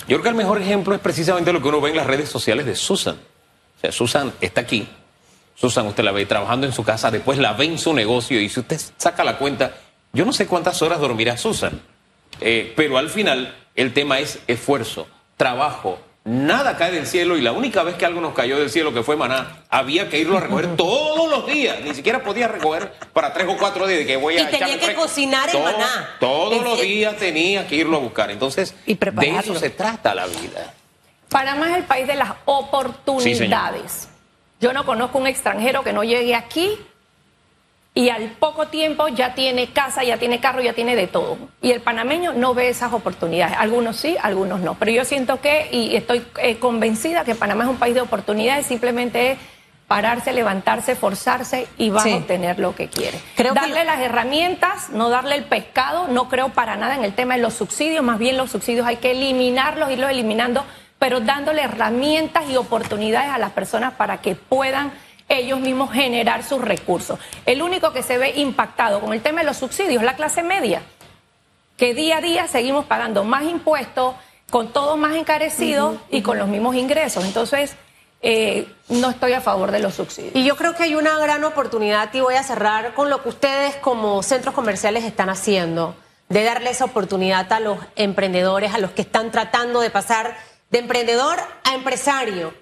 Yo 0.00 0.16
creo 0.16 0.22
que 0.22 0.28
el 0.30 0.34
mejor 0.34 0.62
ejemplo 0.62 0.94
es 0.94 1.02
precisamente 1.02 1.52
lo 1.52 1.60
que 1.60 1.68
uno 1.68 1.82
ve 1.82 1.90
en 1.90 1.96
las 1.96 2.06
redes 2.06 2.30
sociales 2.30 2.64
de 2.64 2.76
Susan. 2.76 3.16
O 3.16 3.80
sea, 3.80 3.92
Susan 3.92 4.32
está 4.40 4.62
aquí, 4.62 4.88
Susan 5.54 5.86
usted 5.86 6.02
la 6.02 6.12
ve 6.12 6.24
trabajando 6.24 6.66
en 6.66 6.72
su 6.72 6.82
casa, 6.82 7.10
después 7.10 7.36
la 7.36 7.52
ve 7.52 7.66
en 7.66 7.78
su 7.78 7.92
negocio 7.92 8.40
y 8.40 8.48
si 8.48 8.60
usted 8.60 8.80
saca 8.96 9.22
la 9.22 9.36
cuenta, 9.36 9.74
yo 10.14 10.24
no 10.24 10.32
sé 10.32 10.46
cuántas 10.46 10.80
horas 10.80 11.00
dormirá 11.00 11.36
Susan, 11.36 11.78
eh, 12.40 12.72
pero 12.74 12.96
al 12.96 13.10
final 13.10 13.54
el 13.74 13.92
tema 13.92 14.18
es 14.18 14.38
esfuerzo, 14.46 15.06
trabajo, 15.36 15.98
Nada 16.24 16.78
cae 16.78 16.90
del 16.90 17.06
cielo 17.06 17.36
y 17.36 17.42
la 17.42 17.52
única 17.52 17.82
vez 17.82 17.96
que 17.96 18.06
algo 18.06 18.18
nos 18.22 18.32
cayó 18.32 18.58
del 18.58 18.70
cielo, 18.70 18.94
que 18.94 19.02
fue 19.02 19.14
maná, 19.14 19.58
había 19.68 20.08
que 20.08 20.18
irlo 20.18 20.38
a 20.38 20.40
recoger 20.40 20.74
todos 20.76 21.28
los 21.30 21.46
días. 21.46 21.80
Ni 21.82 21.94
siquiera 21.94 22.22
podía 22.22 22.48
recoger 22.48 22.94
para 23.12 23.34
tres 23.34 23.46
o 23.46 23.58
cuatro 23.58 23.86
días 23.86 24.06
que 24.06 24.16
voy 24.16 24.38
a 24.38 24.42
Y 24.42 24.46
tenía 24.46 24.78
que 24.78 24.94
cocinar 24.94 25.50
el 25.54 25.62
maná. 25.62 26.16
Todos 26.18 26.62
los 26.62 26.80
días 26.80 27.16
tenía 27.16 27.66
que 27.66 27.76
irlo 27.76 27.98
a 27.98 28.00
buscar. 28.00 28.30
Entonces, 28.30 28.74
de 28.86 29.36
eso 29.36 29.54
se 29.54 29.68
trata 29.68 30.14
la 30.14 30.26
vida. 30.26 30.72
Panamá 31.28 31.72
es 31.72 31.76
el 31.76 31.84
país 31.84 32.06
de 32.06 32.14
las 32.14 32.30
oportunidades. 32.46 34.08
Yo 34.60 34.72
no 34.72 34.86
conozco 34.86 35.18
un 35.18 35.26
extranjero 35.26 35.84
que 35.84 35.92
no 35.92 36.04
llegue 36.04 36.34
aquí 36.34 36.78
y 37.96 38.08
al 38.08 38.30
poco 38.32 38.66
tiempo 38.66 39.06
ya 39.06 39.34
tiene 39.34 39.68
casa, 39.68 40.02
ya 40.02 40.18
tiene 40.18 40.40
carro, 40.40 40.60
ya 40.60 40.72
tiene 40.72 40.96
de 40.96 41.06
todo. 41.06 41.38
Y 41.62 41.70
el 41.70 41.80
panameño 41.80 42.32
no 42.32 42.52
ve 42.52 42.68
esas 42.68 42.92
oportunidades. 42.92 43.56
Algunos 43.56 43.96
sí, 43.96 44.16
algunos 44.20 44.60
no. 44.60 44.74
Pero 44.74 44.90
yo 44.90 45.04
siento 45.04 45.40
que, 45.40 45.68
y 45.70 45.94
estoy 45.94 46.24
eh, 46.42 46.58
convencida 46.58 47.24
que 47.24 47.36
Panamá 47.36 47.64
es 47.64 47.70
un 47.70 47.76
país 47.76 47.94
de 47.94 48.00
oportunidades, 48.00 48.66
simplemente 48.66 49.32
es 49.32 49.38
pararse, 49.86 50.32
levantarse, 50.32 50.92
esforzarse 50.92 51.68
y 51.78 51.90
va 51.90 52.02
a 52.02 52.16
obtener 52.16 52.58
lo 52.58 52.74
que 52.74 52.88
quiere. 52.88 53.20
darle 53.54 53.84
las 53.84 54.00
herramientas, 54.00 54.90
no 54.90 55.08
darle 55.08 55.36
el 55.36 55.44
pescado, 55.44 56.08
no 56.08 56.28
creo 56.28 56.48
para 56.48 56.76
nada 56.76 56.96
en 56.96 57.04
el 57.04 57.14
tema 57.14 57.36
de 57.36 57.42
los 57.42 57.54
subsidios, 57.54 58.02
más 58.02 58.18
bien 58.18 58.36
los 58.36 58.50
subsidios 58.50 58.86
hay 58.86 58.96
que 58.96 59.12
eliminarlos, 59.12 59.92
irlos 59.92 60.10
eliminando, 60.10 60.64
pero 60.98 61.20
dándole 61.20 61.62
herramientas 61.62 62.44
y 62.50 62.56
oportunidades 62.56 63.30
a 63.30 63.38
las 63.38 63.52
personas 63.52 63.92
para 63.92 64.18
que 64.18 64.34
puedan 64.34 64.90
ellos 65.28 65.60
mismos 65.60 65.92
generar 65.92 66.44
sus 66.44 66.60
recursos. 66.60 67.18
El 67.46 67.62
único 67.62 67.92
que 67.92 68.02
se 68.02 68.18
ve 68.18 68.30
impactado 68.36 69.00
con 69.00 69.12
el 69.12 69.22
tema 69.22 69.40
de 69.40 69.46
los 69.46 69.56
subsidios 69.56 70.02
es 70.02 70.02
la 70.02 70.16
clase 70.16 70.42
media, 70.42 70.82
que 71.76 71.94
día 71.94 72.18
a 72.18 72.20
día 72.20 72.46
seguimos 72.46 72.84
pagando 72.84 73.24
más 73.24 73.44
impuestos, 73.44 74.14
con 74.50 74.72
todo 74.72 74.96
más 74.96 75.16
encarecido 75.16 75.96
y 76.10 76.22
con 76.22 76.38
los 76.38 76.48
mismos 76.48 76.76
ingresos. 76.76 77.24
Entonces, 77.24 77.76
eh, 78.22 78.68
no 78.88 79.10
estoy 79.10 79.32
a 79.32 79.40
favor 79.40 79.70
de 79.70 79.80
los 79.80 79.94
subsidios. 79.94 80.34
Y 80.34 80.44
yo 80.44 80.56
creo 80.56 80.74
que 80.74 80.84
hay 80.84 80.94
una 80.94 81.18
gran 81.18 81.42
oportunidad 81.44 82.12
y 82.14 82.20
voy 82.20 82.36
a 82.36 82.42
cerrar 82.42 82.94
con 82.94 83.10
lo 83.10 83.22
que 83.22 83.30
ustedes 83.30 83.76
como 83.76 84.22
centros 84.22 84.54
comerciales 84.54 85.04
están 85.04 85.28
haciendo, 85.28 85.96
de 86.28 86.42
darle 86.42 86.70
esa 86.70 86.86
oportunidad 86.86 87.52
a 87.52 87.60
los 87.60 87.78
emprendedores, 87.96 88.72
a 88.72 88.78
los 88.78 88.92
que 88.92 89.02
están 89.02 89.30
tratando 89.30 89.80
de 89.80 89.90
pasar 89.90 90.36
de 90.70 90.78
emprendedor 90.78 91.38
a 91.64 91.74
empresario 91.74 92.54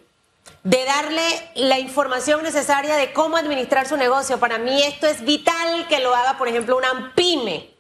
de 0.65 0.85
darle 0.85 1.51
la 1.55 1.79
información 1.79 2.43
necesaria 2.43 2.97
de 2.97 3.13
cómo 3.13 3.37
administrar 3.37 3.89
su 3.89 3.97
negocio. 3.97 4.39
Para 4.39 4.59
mí 4.59 4.83
esto 4.83 5.07
es 5.07 5.25
vital 5.25 5.87
que 5.89 6.01
lo 6.01 6.15
haga, 6.15 6.39
por 6.39 6.49
ejemplo, 6.49 6.77
una 6.77 7.13
pyme, 7.15 7.71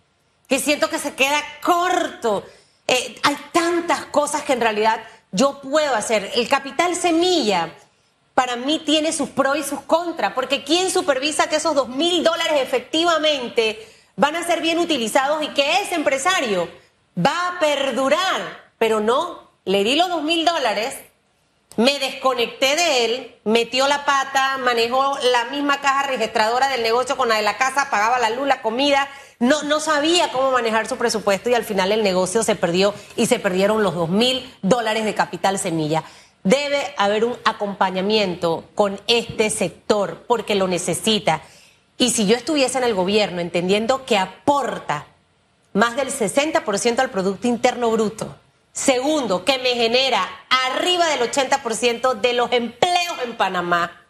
que 0.48 0.58
siento 0.58 0.88
que 0.88 0.98
se 0.98 1.14
queda 1.14 1.42
corto. 1.62 2.44
Eh, 2.88 3.20
hay 3.22 3.36
tantas 3.52 4.06
cosas 4.06 4.42
que 4.42 4.52
en 4.52 4.60
realidad 4.60 5.00
yo 5.30 5.60
puedo 5.60 5.94
hacer. 5.94 6.32
El 6.34 6.48
capital 6.48 6.96
semilla 6.96 7.72
para 8.34 8.56
mí 8.56 8.80
tiene 8.80 9.12
sus 9.12 9.28
pros 9.28 9.58
y 9.58 9.62
sus 9.62 9.82
contras, 9.82 10.32
porque 10.32 10.64
¿quién 10.64 10.90
supervisa 10.90 11.48
que 11.48 11.56
esos 11.56 11.74
dos 11.74 11.88
mil 11.88 12.24
dólares 12.24 12.60
efectivamente 12.60 13.86
van 14.16 14.36
a 14.36 14.44
ser 14.44 14.60
bien 14.60 14.78
utilizados 14.78 15.42
y 15.42 15.48
que 15.48 15.80
ese 15.82 15.94
empresario 15.94 16.68
va 17.16 17.48
a 17.48 17.60
perdurar? 17.60 18.72
Pero 18.78 19.00
no, 19.00 19.50
le 19.64 19.84
di 19.84 19.94
los 19.94 20.08
dos 20.08 20.22
mil 20.22 20.44
dólares 20.44 20.96
me 21.76 21.98
desconecté 21.98 22.76
de 22.76 23.04
él, 23.04 23.36
metió 23.44 23.88
la 23.88 24.04
pata, 24.04 24.58
manejó 24.58 25.16
la 25.32 25.46
misma 25.46 25.80
caja 25.80 26.04
registradora 26.04 26.68
del 26.68 26.82
negocio 26.82 27.16
con 27.16 27.28
la 27.28 27.36
de 27.36 27.42
la 27.42 27.56
casa, 27.56 27.88
pagaba 27.90 28.18
la 28.18 28.30
luz, 28.30 28.46
la 28.46 28.62
comida, 28.62 29.08
no, 29.38 29.62
no 29.64 29.80
sabía 29.80 30.30
cómo 30.30 30.52
manejar 30.52 30.86
su 30.86 30.96
presupuesto 30.96 31.50
y 31.50 31.54
al 31.54 31.64
final 31.64 31.90
el 31.90 32.02
negocio 32.02 32.42
se 32.42 32.54
perdió 32.54 32.94
y 33.16 33.26
se 33.26 33.38
perdieron 33.38 33.82
los 33.82 33.94
dos 33.94 34.08
mil 34.08 34.48
dólares 34.62 35.04
de 35.04 35.14
capital 35.14 35.58
semilla. 35.58 36.04
Debe 36.44 36.94
haber 36.96 37.24
un 37.24 37.36
acompañamiento 37.44 38.64
con 38.74 39.00
este 39.06 39.50
sector 39.50 40.24
porque 40.28 40.54
lo 40.54 40.68
necesita. 40.68 41.42
Y 41.98 42.10
si 42.10 42.26
yo 42.26 42.36
estuviese 42.36 42.78
en 42.78 42.84
el 42.84 42.94
gobierno 42.94 43.40
entendiendo 43.40 44.04
que 44.04 44.18
aporta 44.18 45.06
más 45.72 45.96
del 45.96 46.08
60% 46.08 46.98
al 46.98 47.10
Producto 47.10 47.48
Interno 47.48 47.90
Bruto, 47.90 48.36
Segundo, 48.72 49.44
que 49.44 49.58
me 49.58 49.74
genera 49.74 50.26
arriba 50.48 51.06
del 51.08 51.20
80% 51.30 52.20
de 52.20 52.32
los 52.32 52.50
empleos 52.52 53.16
en 53.22 53.36
Panamá, 53.36 54.00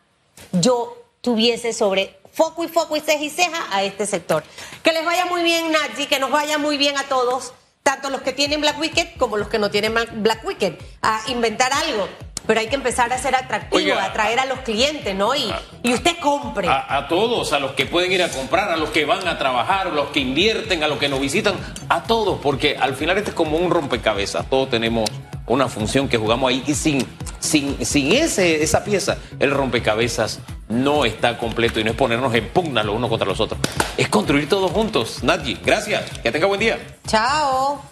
yo 0.52 1.02
tuviese 1.20 1.72
sobre 1.72 2.18
foco 2.32 2.64
y 2.64 2.68
foco 2.68 2.96
y 2.96 3.00
ceja 3.00 3.24
y 3.24 3.30
ceja 3.30 3.66
a 3.70 3.82
este 3.82 4.06
sector. 4.06 4.44
Que 4.82 4.92
les 4.92 5.04
vaya 5.04 5.26
muy 5.26 5.42
bien, 5.42 5.72
Nadji, 5.72 6.06
que 6.06 6.20
nos 6.20 6.30
vaya 6.30 6.58
muy 6.58 6.76
bien 6.76 6.96
a 6.96 7.04
todos, 7.04 7.52
tanto 7.82 8.08
los 8.08 8.22
que 8.22 8.32
tienen 8.32 8.60
Black 8.60 8.78
Wicked 8.78 9.16
como 9.18 9.36
los 9.36 9.48
que 9.48 9.58
no 9.58 9.70
tienen 9.70 9.94
Black 9.94 10.44
Wicked, 10.44 10.74
a 11.02 11.22
inventar 11.26 11.72
algo. 11.72 12.08
Pero 12.46 12.60
hay 12.60 12.66
que 12.66 12.74
empezar 12.74 13.12
a 13.12 13.18
ser 13.18 13.34
atractivo, 13.34 13.94
a 13.94 14.04
atraer 14.04 14.40
a 14.40 14.46
los 14.46 14.60
clientes, 14.60 15.14
¿no? 15.14 15.34
Y, 15.34 15.52
y 15.82 15.94
usted 15.94 16.16
compre. 16.20 16.68
A, 16.68 17.06
todos, 17.08 17.52
a 17.52 17.58
los 17.58 17.72
que 17.72 17.86
pueden 17.86 18.12
ir 18.12 18.22
a 18.22 18.28
comprar, 18.28 18.70
a 18.70 18.76
los 18.76 18.90
que 18.90 19.04
van 19.04 19.26
a 19.28 19.38
trabajar, 19.38 19.88
a 19.88 19.90
los 19.90 20.08
que 20.08 20.20
invierten, 20.20 20.82
a 20.82 20.88
los 20.88 20.98
que 20.98 21.08
nos 21.08 21.20
visitan, 21.20 21.54
a 21.88 22.02
todos, 22.02 22.40
porque 22.40 22.76
al 22.78 22.94
final 22.94 23.18
este 23.18 23.30
es 23.30 23.36
como 23.36 23.56
un 23.56 23.70
rompecabezas. 23.70 24.46
Todos 24.50 24.70
tenemos 24.70 25.08
una 25.46 25.68
función 25.68 26.08
que 26.08 26.18
jugamos 26.18 26.50
ahí 26.50 26.62
y 26.66 26.74
sin, 26.74 27.06
sin, 27.38 27.84
sin 27.84 28.12
ese, 28.12 28.62
esa 28.62 28.84
pieza, 28.84 29.18
el 29.38 29.50
rompecabezas 29.50 30.40
no 30.68 31.04
está 31.04 31.38
completo 31.38 31.80
y 31.80 31.84
no 31.84 31.90
es 31.90 31.96
ponernos 31.96 32.34
en 32.34 32.48
pugna 32.48 32.82
los 32.82 32.96
unos 32.96 33.10
contra 33.10 33.28
los 33.28 33.40
otros. 33.40 33.60
Es 33.96 34.08
construir 34.08 34.48
todos 34.48 34.70
juntos. 34.70 35.22
Nadji, 35.22 35.58
gracias. 35.64 36.04
Que 36.22 36.32
tenga 36.32 36.46
buen 36.46 36.60
día. 36.60 36.78
Chao. 37.06 37.91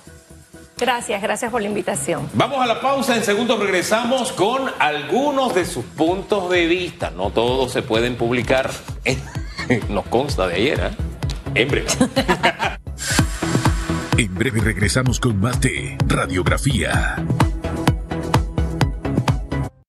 Gracias, 0.81 1.21
gracias 1.21 1.51
por 1.51 1.61
la 1.61 1.69
invitación. 1.69 2.31
Vamos 2.33 2.63
a 2.63 2.67
la 2.67 2.81
pausa, 2.81 3.15
en 3.15 3.23
segundos 3.23 3.61
regresamos 3.61 4.33
con 4.33 4.71
algunos 4.79 5.55
de 5.55 5.67
sus 5.67 5.85
puntos 5.85 6.49
de 6.49 6.67
vista. 6.67 7.11
No 7.11 7.31
todos 7.31 7.71
se 7.71 7.83
pueden 7.83 8.17
publicar, 8.17 8.71
nos 9.91 10.07
consta 10.07 10.47
de 10.47 10.55
ayer, 10.55 10.81
¿eh? 10.81 10.91
En 11.55 11.69
breve. 11.69 11.87
en 14.17 14.35
breve 14.35 14.61
regresamos 14.61 15.21
con 15.21 15.39
más 15.39 15.61
de 15.61 15.99
Radiografía. 16.07 17.17